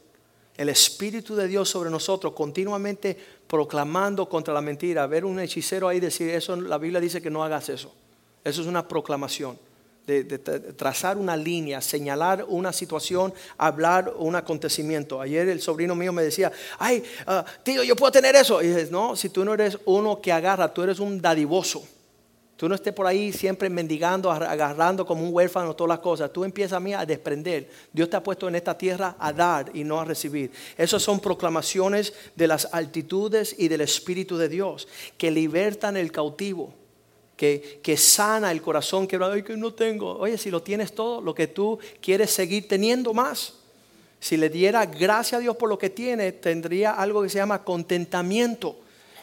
[0.57, 5.07] El Espíritu de Dios sobre nosotros continuamente proclamando contra la mentira.
[5.07, 7.93] Ver un hechicero ahí decir eso, la Biblia dice que no hagas eso.
[8.45, 9.59] Eso es una proclamación.
[10.07, 15.21] De, trazar una línea, señalar una situación, hablar un acontecimiento.
[15.21, 18.61] Ayer el sobrino mío me decía, ay, ah, tío, yo puedo tener eso.
[18.61, 21.85] Y dices, no, si tú no eres uno que agarra, tú eres un dadivoso.
[22.61, 26.31] Tú no estés por ahí siempre mendigando, agarrando como un huérfano todas las cosas.
[26.31, 27.71] Tú empiezas a mí a desprender.
[27.91, 30.53] Dios te ha puesto en esta tierra a dar y no a recibir.
[30.77, 36.75] Esas son proclamaciones de las altitudes y del Espíritu de Dios que libertan el cautivo.
[37.35, 39.33] Que, que, sana el corazón quebrado.
[39.33, 40.19] Ay, que no tengo.
[40.19, 43.55] Oye, si lo tienes todo, lo que tú quieres seguir teniendo más.
[44.21, 47.65] Si le diera gracias a Dios por lo que tiene, tendría algo que se llama
[47.65, 48.77] contentamiento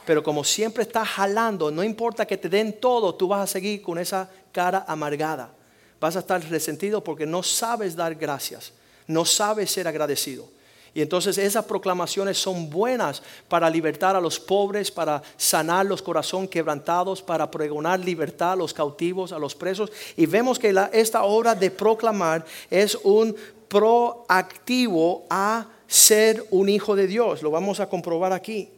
[0.08, 3.82] pero como siempre estás jalando, no importa que te den todo, tú vas a seguir
[3.82, 5.52] con esa cara amargada.
[6.00, 8.72] Vas a estar resentido porque no sabes dar gracias,
[9.06, 10.48] no sabes ser agradecido.
[10.94, 16.50] Y entonces esas proclamaciones son buenas para libertar a los pobres, para sanar los corazones
[16.50, 19.92] quebrantados, para pregonar libertad a los cautivos, a los presos.
[20.16, 23.36] Y vemos que esta obra de proclamar es un
[23.68, 27.44] proactivo a ser un hijo de Dios.
[27.44, 28.72] Lo vamos a comprobar aquí.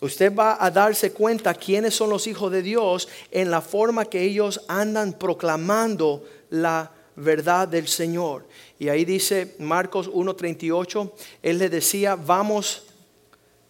[0.00, 4.22] Usted va a darse cuenta quiénes son los hijos de Dios en la forma que
[4.22, 8.46] ellos andan proclamando la verdad del Señor.
[8.78, 12.84] Y ahí dice Marcos 1:38, él les decía, vamos,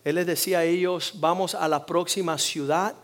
[0.04, 2.94] él les decía a ellos, vamos a la próxima ciudad,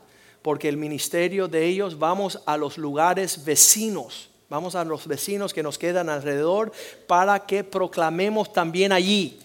[0.42, 5.62] porque el ministerio de ellos, vamos a los lugares vecinos, vamos a los vecinos que
[5.62, 6.72] nos quedan alrededor
[7.06, 9.38] para que proclamemos también allí.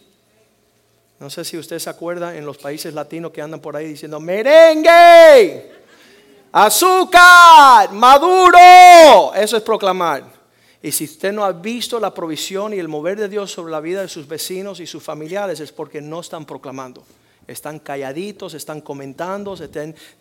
[1.19, 4.19] No sé si usted se acuerda en los países latinos que andan por ahí diciendo
[4.19, 5.71] merengue,
[6.51, 9.33] azúcar, maduro.
[9.35, 10.23] Eso es proclamar.
[10.81, 13.79] Y si usted no ha visto la provisión y el mover de Dios sobre la
[13.79, 17.03] vida de sus vecinos y sus familiares es porque no están proclamando
[17.47, 19.55] están calladitos, están comentando,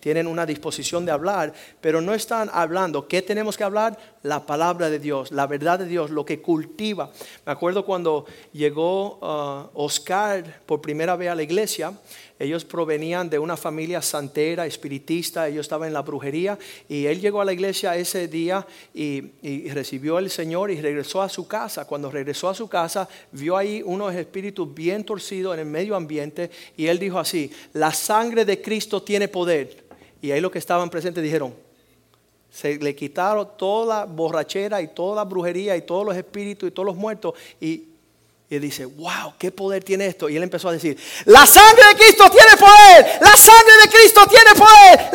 [0.01, 3.09] tienen una disposición de hablar, pero no están hablando.
[3.09, 3.99] ¿Qué tenemos que hablar?
[4.23, 7.11] La palabra de Dios, la verdad de Dios, lo que cultiva.
[7.45, 11.93] Me acuerdo cuando llegó uh, Oscar por primera vez a la iglesia,
[12.39, 17.41] ellos provenían de una familia santera, espiritista, ellos estaban en la brujería y él llegó
[17.41, 19.21] a la iglesia ese día y,
[19.71, 21.87] recibió al Señor y regresó a su casa.
[21.87, 26.51] Cuando regresó a su casa vio ahí unos espíritus bien torcidos en el medio ambiente
[26.77, 29.85] y él dijo así, la sangre de Cristo tiene poder.
[30.21, 31.55] Y ahí los que estaban presentes dijeron,
[32.51, 36.73] se le quitaron toda la borrachera y toda la brujería y todos los espíritus y
[36.73, 37.96] todos los muertos y
[38.49, 40.29] y él dice, wow, ¿qué poder tiene esto?
[40.29, 44.21] Y él empezó a decir, la sangre de Cristo tiene poder, la sangre de Cristo
[44.29, 45.11] tiene poder.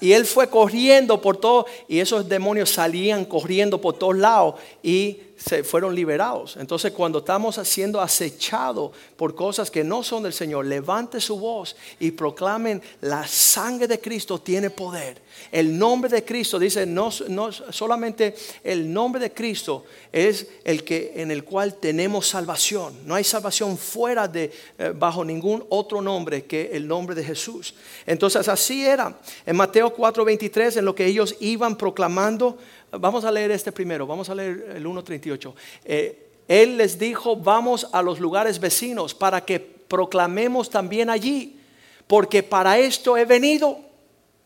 [0.00, 5.18] y él fue corriendo por todo y esos demonios salían corriendo por todos lados y
[5.44, 6.56] se fueron liberados.
[6.56, 11.76] Entonces cuando estamos siendo acechados por cosas que no son del Señor, levante su voz
[11.98, 15.20] y proclamen, la sangre de Cristo tiene poder.
[15.50, 21.12] El nombre de Cristo, dice, no, no solamente el nombre de Cristo es el que
[21.16, 22.94] en el cual tenemos salvación.
[23.06, 27.74] No hay salvación fuera de eh, bajo ningún otro nombre que el nombre de Jesús.
[28.06, 29.18] Entonces así era.
[29.44, 32.58] En Mateo 4:23 en lo que ellos iban proclamando
[32.98, 35.54] Vamos a leer este primero, vamos a leer el 1.38.
[35.84, 41.58] Eh, él les dijo, vamos a los lugares vecinos para que proclamemos también allí,
[42.06, 43.78] porque para esto he venido,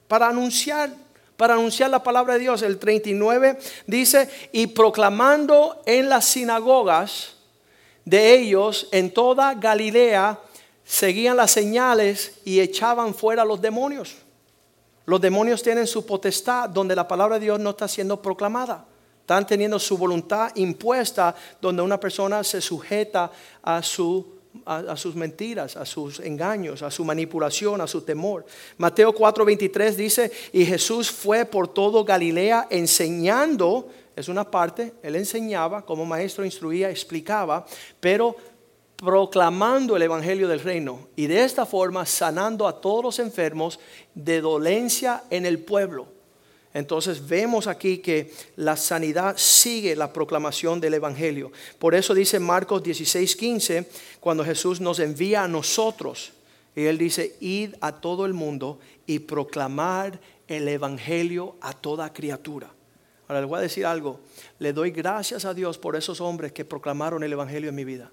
[0.07, 0.91] para anunciar,
[1.37, 2.63] para anunciar la palabra de Dios.
[2.63, 7.35] El 39 dice, y proclamando en las sinagogas
[8.05, 10.39] de ellos en toda Galilea,
[10.85, 14.15] seguían las señales y echaban fuera los demonios.
[15.07, 18.85] Los demonios tienen su potestad donde la palabra de Dios no está siendo proclamada.
[19.21, 23.31] Están teniendo su voluntad impuesta donde una persona se sujeta
[23.63, 28.47] a su a, sus mentiras, a sus engaños, a su manipulación, a su temor.
[28.79, 35.85] Mateo 4:23 dice, y Jesús fue por todo Galilea enseñando, es una parte, él enseñaba,
[35.85, 37.67] como maestro instruía, explicaba,
[38.01, 38.37] pero
[38.97, 43.79] proclamando el Evangelio del Reino y de esta forma sanando a todos los enfermos
[44.15, 46.09] de dolencia en el pueblo.
[46.73, 51.51] Entonces vemos aquí que la sanidad sigue la proclamación del Evangelio.
[51.79, 53.87] Por eso dice Marcos 16:15,
[54.21, 56.33] cuando Jesús nos envía a nosotros,
[56.75, 62.71] y él dice, id a todo el mundo y proclamar el Evangelio a toda criatura.
[63.27, 64.21] Ahora les voy a decir algo,
[64.59, 68.11] le doy gracias a Dios por esos hombres que proclamaron el Evangelio en mi vida.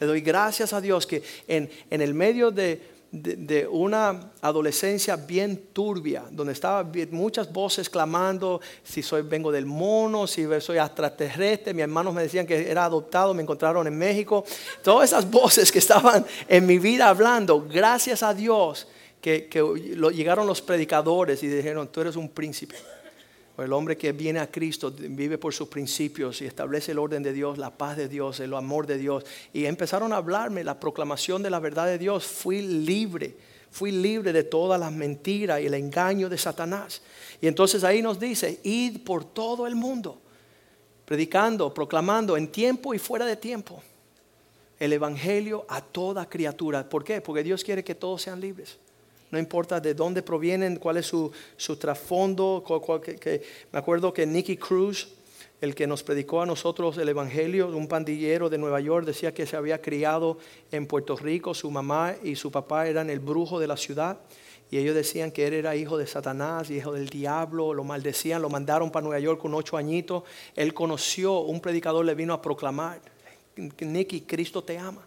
[0.00, 5.68] Le doy gracias a Dios que en, en el medio de de, una adolescencia bien
[5.72, 11.82] turbia, donde estaba muchas voces clamando si soy vengo del mono, si soy extraterrestre, mis
[11.82, 14.44] hermanos me decían que era adoptado, me encontraron en México,
[14.82, 18.86] todas esas voces que estaban en mi vida hablando, gracias a Dios
[19.20, 19.62] que, que
[20.12, 22.76] llegaron los predicadores y dijeron, tú eres un príncipe.
[23.58, 27.32] El hombre que viene a Cristo vive por sus principios y establece el orden de
[27.32, 29.24] Dios, la paz de Dios, el amor de Dios.
[29.52, 32.24] Y empezaron a hablarme la proclamación de la verdad de Dios.
[32.24, 33.36] Fui libre,
[33.72, 37.02] fui libre de todas las mentiras y el engaño de Satanás.
[37.40, 40.20] Y entonces ahí nos dice, id por todo el mundo,
[41.04, 43.82] predicando, proclamando en tiempo y fuera de tiempo
[44.78, 46.88] el Evangelio a toda criatura.
[46.88, 47.20] ¿Por qué?
[47.20, 48.78] Porque Dios quiere que todos sean libres
[49.30, 51.32] no importa de dónde provienen, cuál es su,
[51.78, 52.64] trasfondo.
[53.72, 55.08] me acuerdo que Nicky Cruz,
[55.60, 59.46] el que nos predicó a nosotros el Evangelio, un pandillero de Nueva York, decía que
[59.46, 60.38] se había criado
[60.70, 64.18] en Puerto Rico, su mamá y su papá eran el brujo de la ciudad.
[64.70, 68.50] Y ellos decían que él era hijo de Satanás, hijo del diablo, lo maldecían, lo
[68.50, 70.24] mandaron para Nueva York con ocho añitos.
[70.54, 73.00] Él conoció, un predicador le vino a proclamar,
[73.56, 75.06] Nicky, Cristo te ama.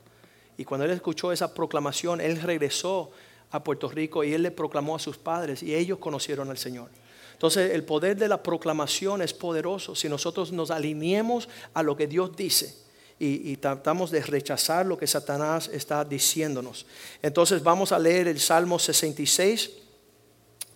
[0.57, 3.11] Y cuando él escuchó esa proclamación, él regresó
[3.51, 6.89] a Puerto Rico y él le proclamó a sus padres y ellos conocieron al Señor.
[7.33, 12.07] Entonces el poder de la proclamación es poderoso si nosotros nos alineemos a lo que
[12.07, 12.75] Dios dice
[13.23, 16.87] y, tratamos de rechazar lo que Satanás está diciéndonos.
[17.21, 19.69] Entonces vamos a leer el Salmo 66,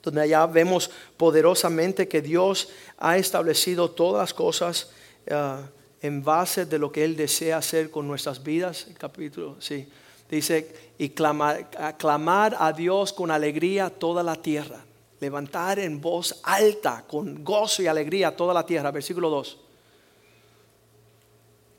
[0.03, 4.91] donde allá vemos poderosamente que Dios ha establecido todas las cosas
[5.31, 5.67] ah,
[6.01, 8.85] en base de lo que Él desea hacer con nuestras vidas.
[8.89, 9.87] El capítulo, sí.
[10.29, 14.83] Dice, y clamar, a Dios con alegría toda la tierra.
[15.19, 18.91] Levantar en voz alta, con gozo y alegría toda la tierra.
[18.91, 19.59] Versículo 2.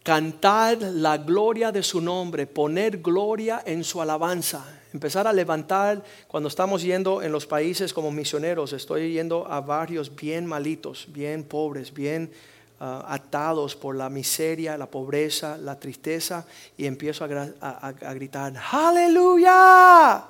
[0.02, 4.64] Cantar la gloria de su nombre, poner gloria en su alabanza.
[4.92, 8.72] Empezar a levantar cuando estamos yendo en los países como misioneros.
[8.72, 12.30] Estoy yendo a barrios bien malitos, bien pobres, bien
[12.78, 20.24] atados por la miseria, la pobreza, la tristeza y empiezo a, gritar, aleluya,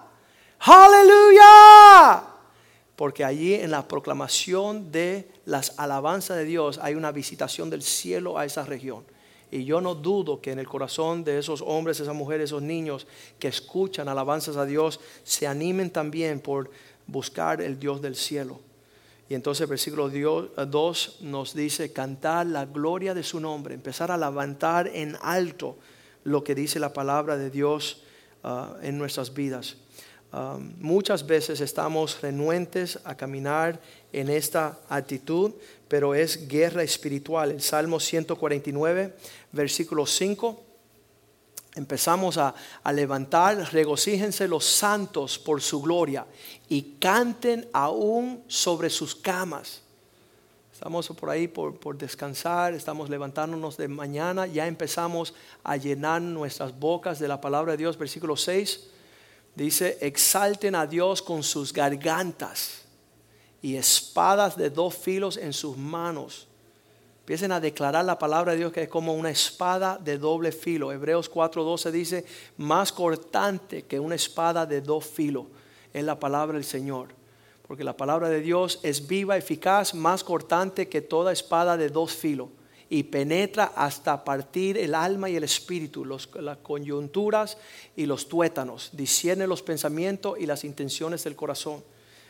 [0.60, 2.22] aleluya.
[2.94, 8.38] Porque allí en la proclamación de las alabanzas de Dios hay una visitación del cielo
[8.38, 9.04] a esa región.
[9.50, 13.06] Y yo no dudo que en el corazón de esos hombres, esas mujeres, esos niños
[13.38, 16.70] que escuchan alabanzas a Dios, se animen también por
[17.06, 18.60] buscar el Dios del cielo.
[19.28, 24.16] Y entonces el versículo 2 nos dice cantar la gloria de su nombre, empezar a
[24.16, 25.76] levantar en alto
[26.24, 28.02] lo que dice la palabra de Dios
[28.44, 29.76] ah, en nuestras vidas.
[30.32, 33.80] Ah, muchas veces estamos renuentes a caminar
[34.12, 35.52] en esta actitud,
[35.88, 37.50] pero es guerra espiritual.
[37.50, 39.14] El Salmo 149,
[39.52, 40.65] versículo 5
[41.76, 42.54] empezamos a,
[42.92, 46.26] levantar, regocíjense los santos por su gloria
[46.68, 49.82] y canten aún sobre sus camas.
[50.72, 56.78] Estamos por ahí por, por, descansar, estamos levantándonos de mañana, ya empezamos a llenar nuestras
[56.78, 57.96] bocas de la palabra de Dios.
[57.96, 58.88] Versículo 6
[59.54, 62.82] dice, exalten a Dios con sus gargantas
[63.62, 66.45] y espadas de dos filos en sus manos
[67.26, 70.92] Empiecen a declarar la palabra de Dios que es como una espada de doble filo.
[70.92, 72.24] Hebreos 4:12 dice,
[72.56, 75.46] más cortante que una espada de dos filos
[75.92, 77.08] es la palabra del Señor.
[77.66, 82.12] Porque la palabra de Dios es viva, eficaz, más cortante que toda espada de dos
[82.14, 82.48] filos
[82.88, 87.58] y penetra hasta partir el alma y el espíritu, las coyunturas
[87.96, 91.82] y los tuétanos, discierne los pensamientos y las intenciones del corazón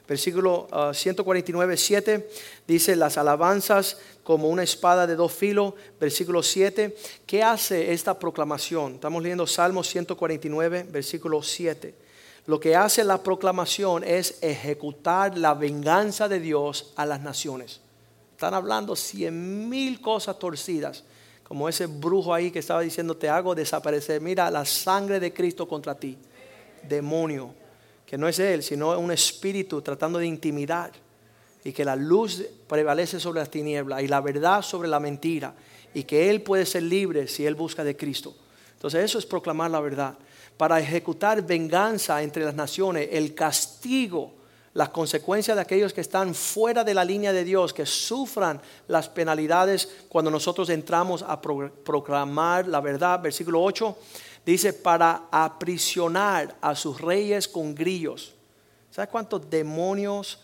[0.07, 2.31] versículo 149, ah, 7,
[2.67, 5.75] dice las alabanzas como una espada de dos filos.
[6.01, 6.97] Versículo 7,
[7.27, 8.95] ¿qué hace esta proclamación?
[8.95, 11.95] Estamos leyendo Salmo 149, versículo 7.
[12.47, 17.81] Lo que hace la proclamación es ejecutar la venganza de Dios a las naciones.
[18.33, 21.03] Están hablando cien mil cosas torcidas
[21.43, 24.21] Como ese brujo ahí que estaba diciendo, te hago desaparecer.
[24.21, 26.19] Mira, la sangre de Cristo contra ti.
[26.89, 27.55] Demonio.
[28.07, 30.93] Que no es él, sino un espíritu tratando de intimidar.
[31.65, 35.55] Y que la luz prevalece sobre las tinieblas y la verdad sobre la mentira.
[35.93, 38.35] Y que él puede ser libre si él busca de Cristo.
[38.75, 40.17] Entonces eso es proclamar la verdad.
[40.57, 44.37] Para ejecutar venganza entre las naciones, el castigo
[44.77, 49.09] las consecuencias de aquellos que están fuera de la línea de Dios, que sufran las
[49.09, 53.19] penalidades cuando nosotros entramos a proclamar la verdad.
[53.23, 53.97] Versículo 8
[54.47, 58.35] dice, para aprisionar a sus reyes con grillos.
[58.91, 60.39] ¿Sabes cuántos demonios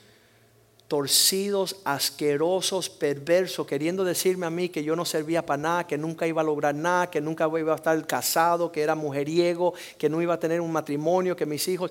[0.92, 6.26] torcidos, asquerosos, perversos, queriendo decirme a mí que yo no servía para nada, que nunca
[6.26, 10.20] iba a lograr nada, que nunca iba a estar casado, que era mujeriego, que no
[10.20, 11.90] iba a tener un matrimonio, que mis hijos,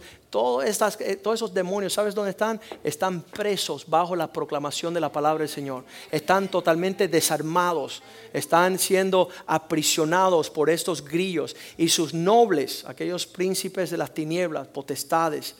[0.63, 2.61] estas, eh, todos esos demonios, ¿sabes dónde están?
[2.83, 5.83] Están presos bajo la proclamación de la palabra del Señor.
[6.11, 13.97] Están totalmente desarmados, están siendo aprisionados por estos grillos y sus nobles, aquellos príncipes de
[13.97, 15.55] las tinieblas, potestades,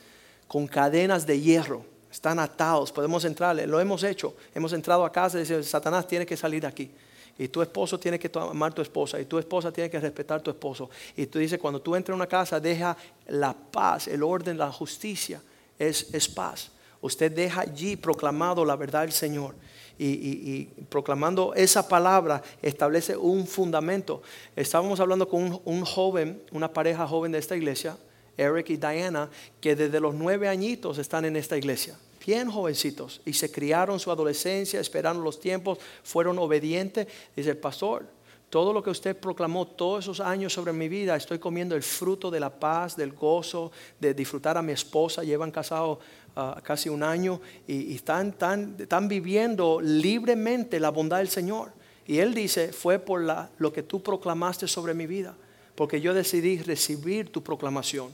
[0.48, 5.38] con cadenas de hierro están atados, podemos entrar, lo hemos hecho, hemos entrado a casa
[5.38, 6.92] y dice, Satanás tiene que salir de aquí.
[7.38, 9.20] Y tu esposo tiene que amar a tu esposa.
[9.20, 10.90] Y tu esposa tiene que respetar a tu esposo.
[11.16, 12.96] Y tú dices, cuando tú entras a una casa, deja
[13.28, 15.42] la paz, el orden, la justicia.
[15.80, 16.72] Es, es paz.
[17.02, 19.56] Usted deja allí proclamado la verdad del Señor.
[19.98, 24.22] Y, proclamando esa palabra establece un fundamento.
[24.56, 27.98] Estábamos hablando con un, un joven, una pareja joven de esta iglesia,
[28.38, 29.30] Eric y Diana,
[29.60, 34.12] que desde los nueve añitos están en esta iglesia, bien jovencitos, y se criaron su
[34.12, 37.08] adolescencia, esperaron los tiempos, fueron obedientes.
[37.36, 38.06] Dice el pastor,
[38.52, 42.30] todo lo que usted proclamó todos esos años sobre mi vida, estoy comiendo el fruto
[42.30, 46.00] de la paz, del gozo, de disfrutar a mi esposa, llevan casados
[46.36, 48.36] ah, casi un año y, están,
[48.78, 51.72] están, viviendo libremente la bondad del Señor.
[52.06, 53.22] Y él dice, fue por
[53.58, 55.34] lo que tú proclamaste sobre mi vida,
[55.74, 58.12] porque yo decidí recibir tu proclamación.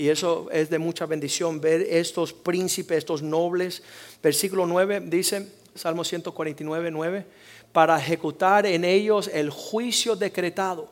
[0.00, 3.82] Y eso es de mucha bendición ver estos príncipes, estos nobles.
[4.22, 7.26] Versículo 9 dice, Salmo 149, 9,
[7.70, 10.88] para ejecutar en ellos el juicio decretado.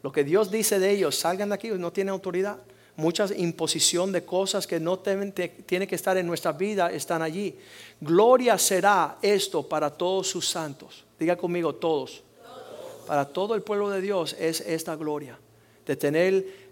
[0.00, 2.58] Lo que Dios dice de ellos, salgan de aquí, no tienen autoridad.
[2.94, 7.58] Mucha imposición de cosas que no tienen, que estar en nuestra vida están allí.
[8.00, 11.04] Gloria será esto para todos sus santos.
[11.18, 12.22] Diga conmigo, todos.
[13.08, 15.36] Para todo el pueblo de Dios es esta gloria.
[15.84, 16.65] De tener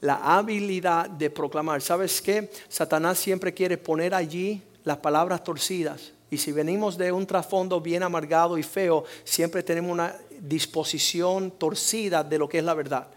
[0.00, 1.82] la habilidad de proclamar.
[1.82, 2.50] ¿Sabes qué?
[2.68, 6.12] Satanás siempre quiere poner allí las palabras torcidas.
[6.30, 12.24] Y si venimos de un trasfondo bien amargado y feo, siempre tenemos una disposición torcida
[12.24, 13.08] de lo que es la verdad.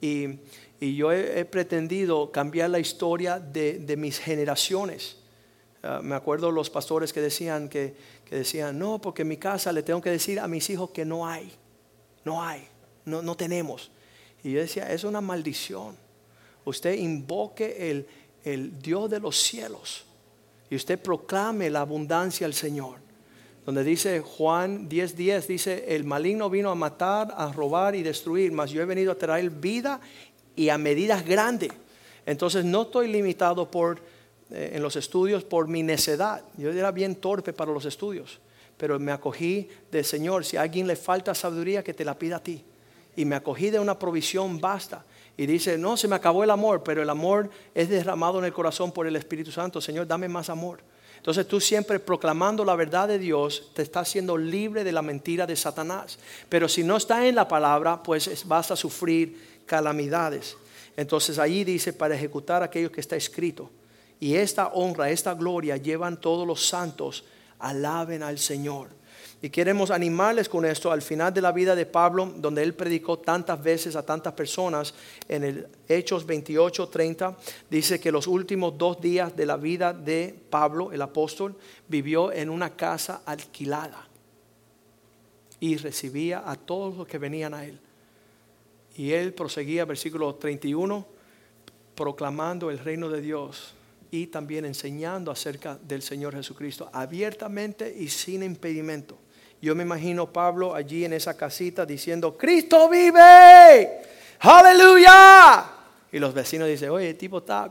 [0.00, 0.38] Y,
[0.80, 5.16] yo he, pretendido cambiar la historia de, mis generaciones.
[5.82, 7.94] Ah, me acuerdo los pastores que decían que,
[8.30, 11.26] decían, no, porque en mi casa le tengo que decir a mis hijos que no
[11.26, 11.52] hay,
[12.24, 12.66] no hay,
[13.04, 13.90] no, no tenemos.
[14.44, 15.96] Y yo decía, es una maldición.
[16.64, 18.06] Usted invoque el,
[18.44, 20.04] el Dios de los cielos
[20.70, 22.96] y usted proclame la abundancia al Señor.
[23.64, 28.50] Donde dice Juan 10:10, 10, dice, el maligno vino a matar, a robar y destruir,
[28.52, 30.00] mas yo he venido a traer vida
[30.56, 31.70] y a medidas grandes.
[32.26, 34.00] Entonces no estoy limitado por,
[34.50, 36.42] eh, en los estudios por mi necedad.
[36.56, 38.40] Yo era bien torpe para los estudios,
[38.76, 40.44] pero me acogí del Señor.
[40.44, 42.64] Si a alguien le falta sabiduría, que te la pida a ti
[43.16, 45.04] y me acogí de una provisión basta.
[45.36, 48.52] Y dice, no, se me acabó el amor, pero el amor es derramado en el
[48.52, 49.80] corazón por el Espíritu Santo.
[49.80, 50.80] Señor, dame más amor.
[51.16, 55.46] Entonces tú siempre proclamando la verdad de Dios, te estás siendo libre de la mentira
[55.46, 56.18] de Satanás.
[56.48, 60.56] Pero si no está en la palabra, pues vas a sufrir calamidades.
[60.96, 63.70] Entonces allí dice, para ejecutar aquello que está escrito.
[64.18, 67.24] Y esta honra, esta gloria llevan todos los santos,
[67.58, 68.88] alaben al Señor.
[69.44, 73.18] Y queremos animarles con esto al final de la vida de Pablo, donde él predicó
[73.18, 74.94] tantas veces a tantas personas,
[75.28, 77.36] en el Hechos 28, 30,
[77.68, 81.56] dice que los últimos dos días de la vida de Pablo, el apóstol,
[81.88, 84.06] vivió en una casa alquilada
[85.58, 87.80] y recibía a todos los que venían a él.
[88.94, 91.04] Y él proseguía, versículo 31,
[91.96, 93.74] proclamando el reino de Dios
[94.12, 99.18] y también enseñando acerca del Señor Jesucristo abiertamente y sin impedimento.
[99.62, 104.00] Yo me imagino Pablo allí en esa casita diciendo, Cristo vive,
[104.40, 105.70] aleluya.
[106.10, 107.70] Y los vecinos dicen, oye, el tipo está...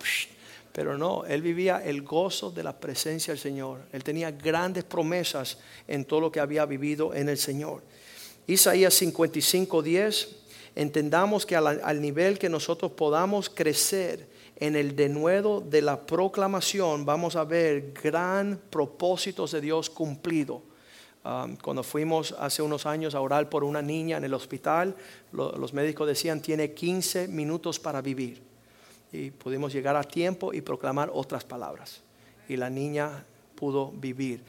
[0.71, 3.81] Pero no, él vivía el gozo de la presencia del Señor.
[3.91, 7.81] Él tenía grandes promesas en todo lo que había vivido en el Señor.
[8.47, 10.35] Isaías 55, 10.
[10.75, 17.35] Entendamos que al, nivel que nosotros podamos crecer en el denuedo de la proclamación, vamos
[17.35, 20.70] a ver gran propósitos de Dios cumplido
[21.24, 24.95] Cuando fuimos hace unos años a orar por una niña en el hospital,
[25.32, 28.41] lo- los médicos decían tiene 15 minutos para vivir.
[29.11, 32.01] Y pudimos llegar a tiempo y proclamar otras palabras.
[32.47, 33.24] Y la niña
[33.55, 34.41] pudo vivir.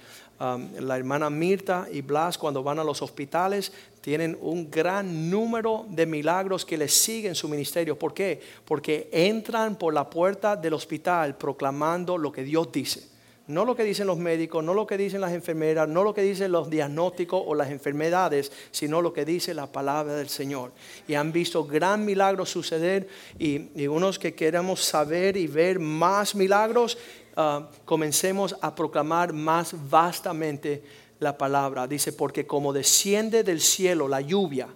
[0.81, 6.05] La hermana Mirta y Blas cuando van a los hospitales tienen un gran número de
[6.07, 7.97] milagros que les siguen su ministerio.
[7.99, 8.41] ¿Por qué?
[8.65, 13.12] Porque entran por la puerta del hospital proclamando lo que Dios dice.
[13.53, 16.23] No lo que dicen los médicos, no lo que dicen las enfermeras, no lo que
[16.23, 20.73] dicen los diagnósticos o las enfermedades, sino lo que dice la palabra del Señor.
[21.07, 23.07] Y han visto gran milagros suceder
[23.39, 26.97] y, y unos que queremos saber y ver más milagros,
[27.37, 30.83] ah, comencemos a proclamar más vastamente
[31.19, 31.87] la palabra.
[31.87, 34.69] Dice, porque como desciende del cielo la lluvia,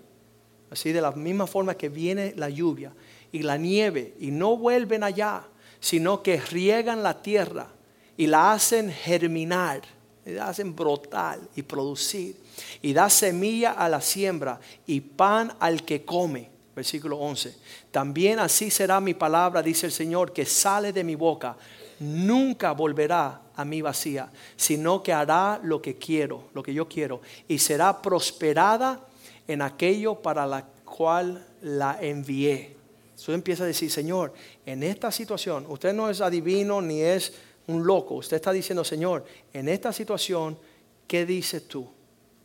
[0.71, 2.93] así de la misma forma que viene la lluvia
[3.33, 5.45] y la nieve y no vuelven allá,
[5.81, 7.76] sino que riegan la tierra
[8.17, 9.83] y la hacen germinar,
[10.25, 12.37] y la hacen brotar y producir
[12.83, 16.51] y da semilla a la siembra y pan al que come.
[16.75, 17.55] Versículo 11.
[17.91, 21.57] También así será mi palabra, dice el Señor, que sale de mi boca.
[22.01, 27.23] Nunca volverá a mí vacía, sino que hará lo que quiero, lo que yo quiero,
[27.49, 29.09] y será prosperada
[29.49, 32.77] en aquello para la cual la envié.
[33.17, 34.35] Usted empieza a decir, Señor,
[34.67, 37.33] en esta situación, usted no es adivino ni es
[37.69, 40.59] un loco, usted está diciendo, Señor, en esta situación,
[41.07, 41.89] ¿qué dices tú?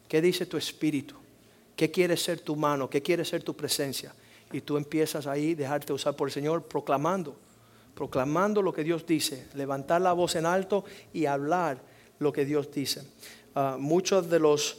[0.07, 1.15] ¿Qué dice tu espíritu?
[1.75, 2.89] ¿Qué quiere ser tu mano?
[2.89, 4.13] ¿Qué quiere ser tu presencia?
[4.51, 7.35] Y tú empiezas ahí, dejarte usar por el Señor, proclamando,
[7.95, 11.81] proclamando lo que Dios dice, levantar la voz en alto y hablar
[12.19, 13.03] lo que Dios dice.
[13.55, 14.77] Ah, muchos de los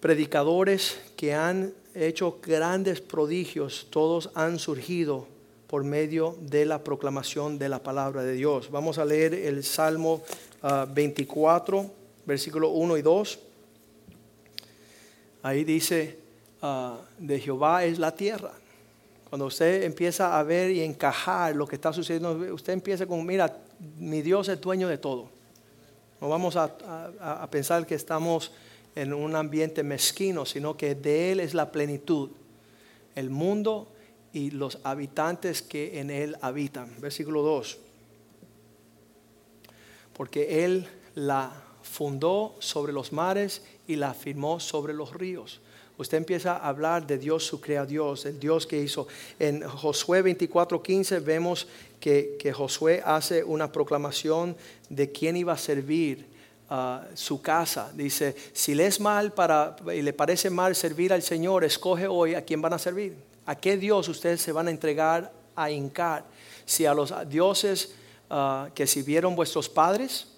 [0.00, 5.28] predicadores que han hecho grandes prodigios, todos han surgido
[5.70, 8.72] por medio de la proclamación de la palabra de Dios.
[8.72, 10.20] Vamos a leer el Salmo
[10.62, 11.88] ah, 24,
[12.26, 13.38] versículo 1 y 2.
[15.44, 16.18] Ahí dice,
[16.60, 18.50] ah, de Jehová es la tierra.
[19.28, 23.56] Cuando usted empieza a ver y encajar lo que está sucediendo, usted empieza con, mira,
[23.98, 25.28] mi Dios es dueño de todo.
[26.20, 26.64] No vamos a,
[27.20, 28.50] a- a pensar que estamos
[28.96, 32.30] en un ambiente mezquino, sino que de Él es la plenitud,
[33.14, 33.86] el mundo
[34.32, 36.94] y los habitantes que en Él habitan.
[37.00, 37.78] Versículo 2.
[40.12, 41.52] Porque Él la
[41.82, 45.60] fundó sobre los mares y la firmó sobre los ríos.
[45.98, 49.06] Usted empieza a hablar de Dios, su creador, el Dios que hizo.
[49.38, 51.66] En Josué 24:15 vemos
[52.00, 54.56] que, que Josué hace una proclamación
[54.88, 56.24] de quién iba a servir
[56.70, 57.92] ah, su casa.
[57.94, 62.34] Dice, si le es mal para, y le parece mal servir al Señor, escoge hoy
[62.34, 63.29] a quién van a servir.
[63.50, 66.24] ¿A qué Dios ustedes se van a entregar a hincar?
[66.64, 67.96] Si a los dioses
[68.30, 70.28] ah, que sirvieron vuestros padres,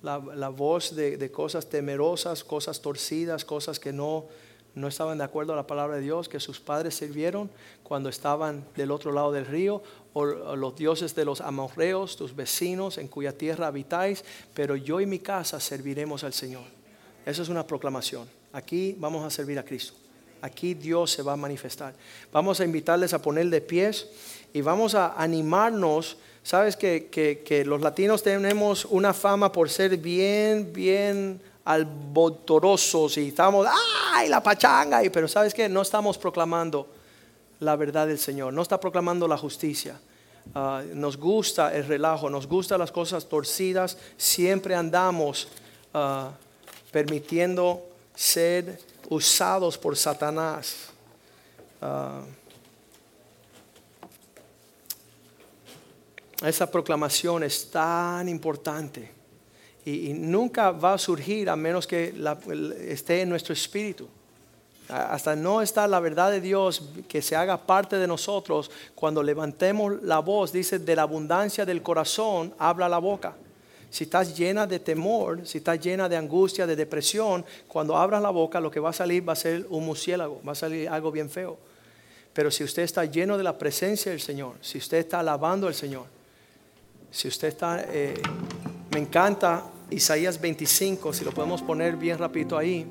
[0.00, 4.24] la, la voz de, de cosas temerosas, cosas torcidas, cosas que no,
[4.74, 7.50] no estaban de acuerdo a la palabra de Dios, que sus padres sirvieron
[7.82, 9.82] cuando estaban del otro lado del río,
[10.14, 14.24] o, o los dioses de los amorreos, tus vecinos en cuya tierra habitáis,
[14.54, 16.64] pero yo y mi casa serviremos al Señor.
[17.26, 18.26] Eso es una proclamación.
[18.50, 20.07] Aquí vamos a servir a Cristo.
[20.42, 21.94] Aquí Dios se va a manifestar.
[22.32, 24.08] Vamos a invitarles a poner de pies
[24.52, 26.16] y vamos a animarnos.
[26.42, 33.66] Sabes que, los latinos tenemos una fama por ser bien, bien albotorosos y estamos,
[34.14, 35.02] ¡ay, la pachanga!
[35.12, 36.88] Pero sabes que no estamos proclamando
[37.60, 40.00] la verdad del Señor, no está proclamando la justicia.
[40.54, 45.48] Ah, nos gusta el relajo, nos gustan las cosas torcidas, siempre andamos
[45.92, 46.30] ah,
[46.90, 47.82] permitiendo
[48.14, 50.90] ser usados por Satanás.
[51.80, 52.22] Ah,
[56.44, 59.10] esa proclamación es tan importante
[59.84, 62.14] y, nunca va a surgir a menos que
[62.88, 64.06] esté en nuestro espíritu.
[64.88, 70.02] Hasta no está la verdad de Dios que se haga parte de nosotros, cuando levantemos
[70.02, 73.34] la voz, dice, de la abundancia del corazón habla la boca.
[73.90, 78.30] Si estás llena de temor, si estás llena de angustia, de depresión, cuando abras la
[78.30, 81.10] boca lo que va a salir va a ser un murciélago, va a salir algo
[81.10, 81.58] bien feo.
[82.32, 85.74] Pero si usted está lleno de la presencia del Señor, si usted está alabando al
[85.74, 86.06] Señor,
[87.10, 88.20] si usted está, eh,
[88.92, 92.86] me encanta Isaías 25, si lo podemos poner bien rapidito ahí.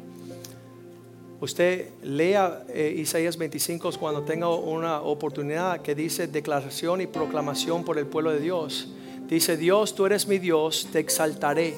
[1.39, 7.99] Usted lea eh, Isaías 25 cuando tenga una oportunidad que dice declaración y proclamación por
[7.99, 8.89] el pueblo de Dios.
[9.28, 11.75] Dice, Dios, tú eres mi Dios, te exaltaré,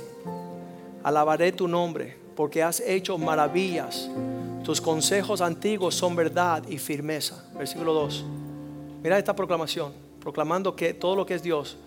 [1.03, 4.07] alabaré tu nombre, porque has hecho maravillas.
[4.63, 7.43] Tus consejos antiguos son verdad y firmeza.
[7.57, 8.25] Versículo 2.
[9.01, 11.77] Mira esta proclamación, proclamando que todo lo que es Dios,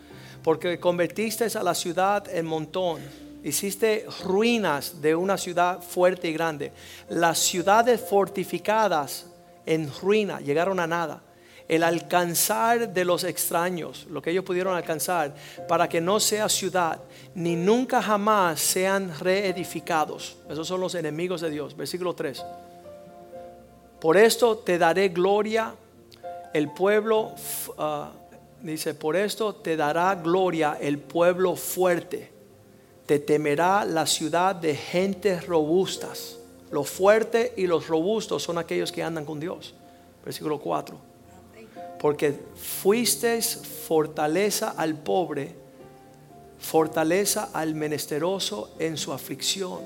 [0.43, 3.01] porque convertiste a la ciudad en montón
[3.45, 6.73] hiciste ruinas de una ciudad fuerte y grande.
[7.09, 9.27] Las ciudades fortificadas
[9.67, 11.23] en ruina llegaron a nada.
[11.73, 15.35] El alcanzar de los extraños, lo que ellos pudieron alcanzar,
[15.67, 17.01] para que no sea ciudad,
[17.35, 20.37] ni nunca jamás sean reedificados.
[20.51, 21.75] Esos son los enemigos de Dios.
[21.75, 22.45] Versículo 3.
[24.01, 25.75] Por esto te daré gloria,
[26.53, 27.35] el pueblo,
[27.79, 28.05] uh,
[28.61, 32.33] dice, por esto te dará gloria el pueblo fuerte
[33.07, 36.39] te temerá la ciudad de gentes robustas.
[36.71, 39.75] Los fuertes y los robustos son aquellos que andan con Dios.
[40.25, 41.12] Versículo 4.
[42.03, 45.55] Porque fuisteis fortaleza al pobre,
[46.59, 49.79] fortaleza al menesteroso en su aflicción.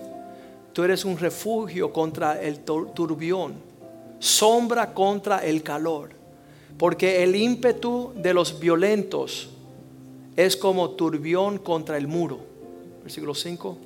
[0.72, 3.54] Tú eres un refugio contra el turbión,
[4.18, 6.10] sombra contra el calor.
[6.76, 9.50] Porque el ímpetu de los violentos
[10.34, 12.56] es como turbión contra el muro
[13.06, 13.78] versículo 5.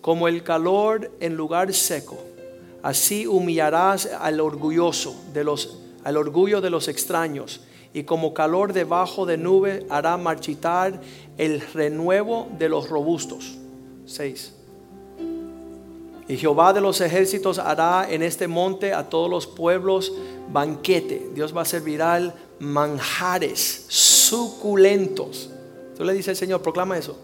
[0.00, 2.16] Como el calor en lugar seco,
[2.80, 7.62] así humillarás al orgulloso de los al orgullo de los extraños,
[7.94, 11.00] y como calor debajo de nube hará marchitar
[11.36, 13.58] el renuevo de los robustos.
[14.06, 14.54] 6.
[16.28, 20.12] Y Jehová de los ejércitos hará en este monte a todos los pueblos
[20.50, 21.30] banquete.
[21.34, 25.50] Dios va a servir al manjares suculentos.
[25.96, 27.18] Tú le dices al Señor, proclama eso.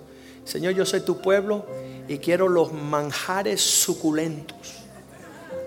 [0.45, 1.64] Señor, yo soy tu pueblo
[2.09, 4.74] y quiero los manjares suculentos.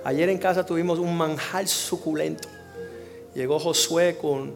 [0.03, 2.47] Ayer en casa tuvimos un manjar suculento.
[3.35, 4.53] Llegó Josué con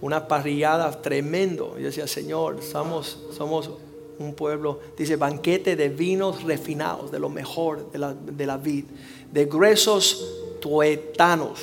[0.00, 1.76] una parrillada tremendo.
[1.78, 3.70] Yo decía, Señor, somos, somos
[4.18, 8.84] un pueblo, dice, banquete de vinos refinados, de lo mejor de la, de la vid,
[9.32, 11.60] de gruesos tuetanos,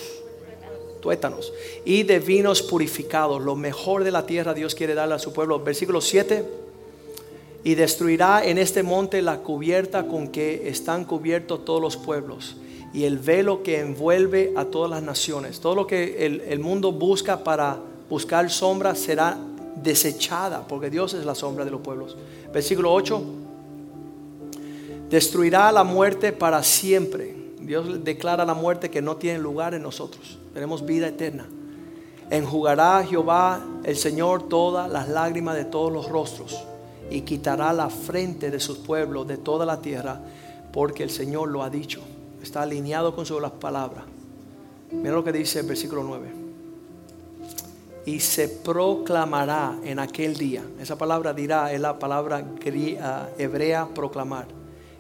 [1.02, 1.52] tuétanos,
[1.84, 5.60] y de vinos purificados, lo mejor de la tierra Dios quiere darle a su pueblo.
[5.60, 6.64] Versículo 7
[7.66, 12.58] y destruirá en este monte la cubierta con que están cubiertos todos los pueblos
[12.94, 15.60] y el velo que envuelve a todas las naciones.
[15.60, 19.38] Todo lo que el, mundo busca para buscar sombra será
[19.76, 22.16] desechada, porque Dios es la sombra de los pueblos.
[22.54, 23.24] Versículo 8.
[25.10, 27.36] Destruirá la muerte para siempre.
[27.60, 30.38] Dios declara la muerte que no tiene lugar en nosotros.
[30.54, 31.48] Tenemos vida eterna.
[32.30, 36.64] Enjugará Jehová el Señor todas las lágrimas de todos los rostros
[37.10, 40.20] y quitará la frente de sus pueblos de toda la tierra,
[40.72, 42.02] porque el Señor lo ha dicho.
[42.44, 44.04] Está alineado con las palabras.
[44.92, 46.32] Mira lo que dice el versículo 9.
[48.06, 50.64] Y se proclamará en aquel día.
[50.80, 52.46] Esa palabra dirá es la palabra
[53.02, 54.46] ah, hebrea proclamar.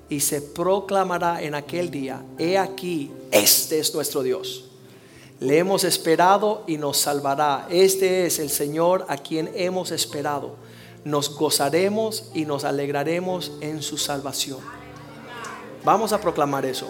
[0.10, 2.24] Y se proclamará en aquel día.
[2.39, 4.72] He aquí, este es nuestro Dios.
[5.39, 7.68] Le hemos esperado y nos salvará.
[7.70, 10.56] Este es el Señor a quien hemos esperado
[11.06, 14.60] nos gozaremos y nos alegraremos en su salvación.
[15.84, 16.88] Vamos a proclamar eso.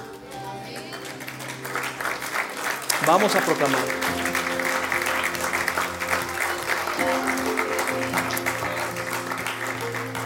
[3.06, 3.82] Vamos a proclamar.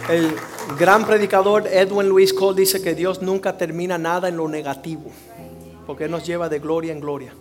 [0.10, 0.36] El
[0.80, 5.12] gran predicador Edwin Luis Cole dice que Dios nunca termina nada en lo negativo,
[5.86, 7.34] porque nos lleva de gloria en gloria,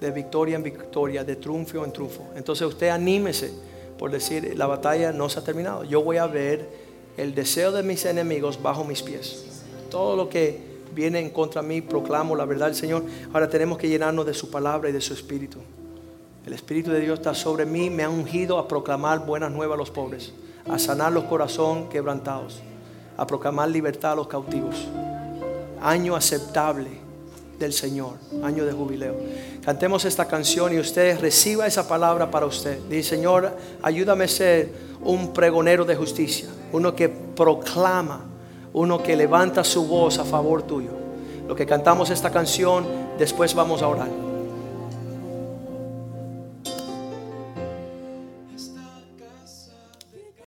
[0.00, 2.26] de victoria en victoria, de triunfo en triunfo.
[2.34, 3.52] Entonces usted anímese
[3.98, 5.82] por decir, la batalla no se ha terminado.
[5.84, 6.68] Yo voy a ver
[7.16, 9.44] el deseo de mis enemigos bajo mis pies.
[9.90, 13.04] Todo lo que viene en contra mí, proclamo la verdad del Señor.
[13.32, 15.58] Ahora tenemos que llenarnos de su palabra y de su espíritu.
[16.46, 19.78] El Espíritu de Dios está sobre mí, me ha ungido a proclamar buenas nuevas a
[19.78, 20.32] los pobres,
[20.66, 22.62] a sanar los corazones quebrantados,
[23.18, 24.88] a proclamar libertad a los cautivos.
[25.82, 26.88] Año aceptable
[27.58, 29.14] del Señor, año de jubileo.
[29.62, 32.78] Cantemos esta canción y usted reciba esa palabra para usted.
[32.88, 34.72] Dice, Señor, ayúdame a ser
[35.02, 38.24] un pregonero de justicia, uno que proclama,
[38.72, 40.90] uno que levanta su voz a favor tuyo.
[41.46, 42.86] Lo que cantamos esta canción,
[43.18, 44.27] después vamos a orar.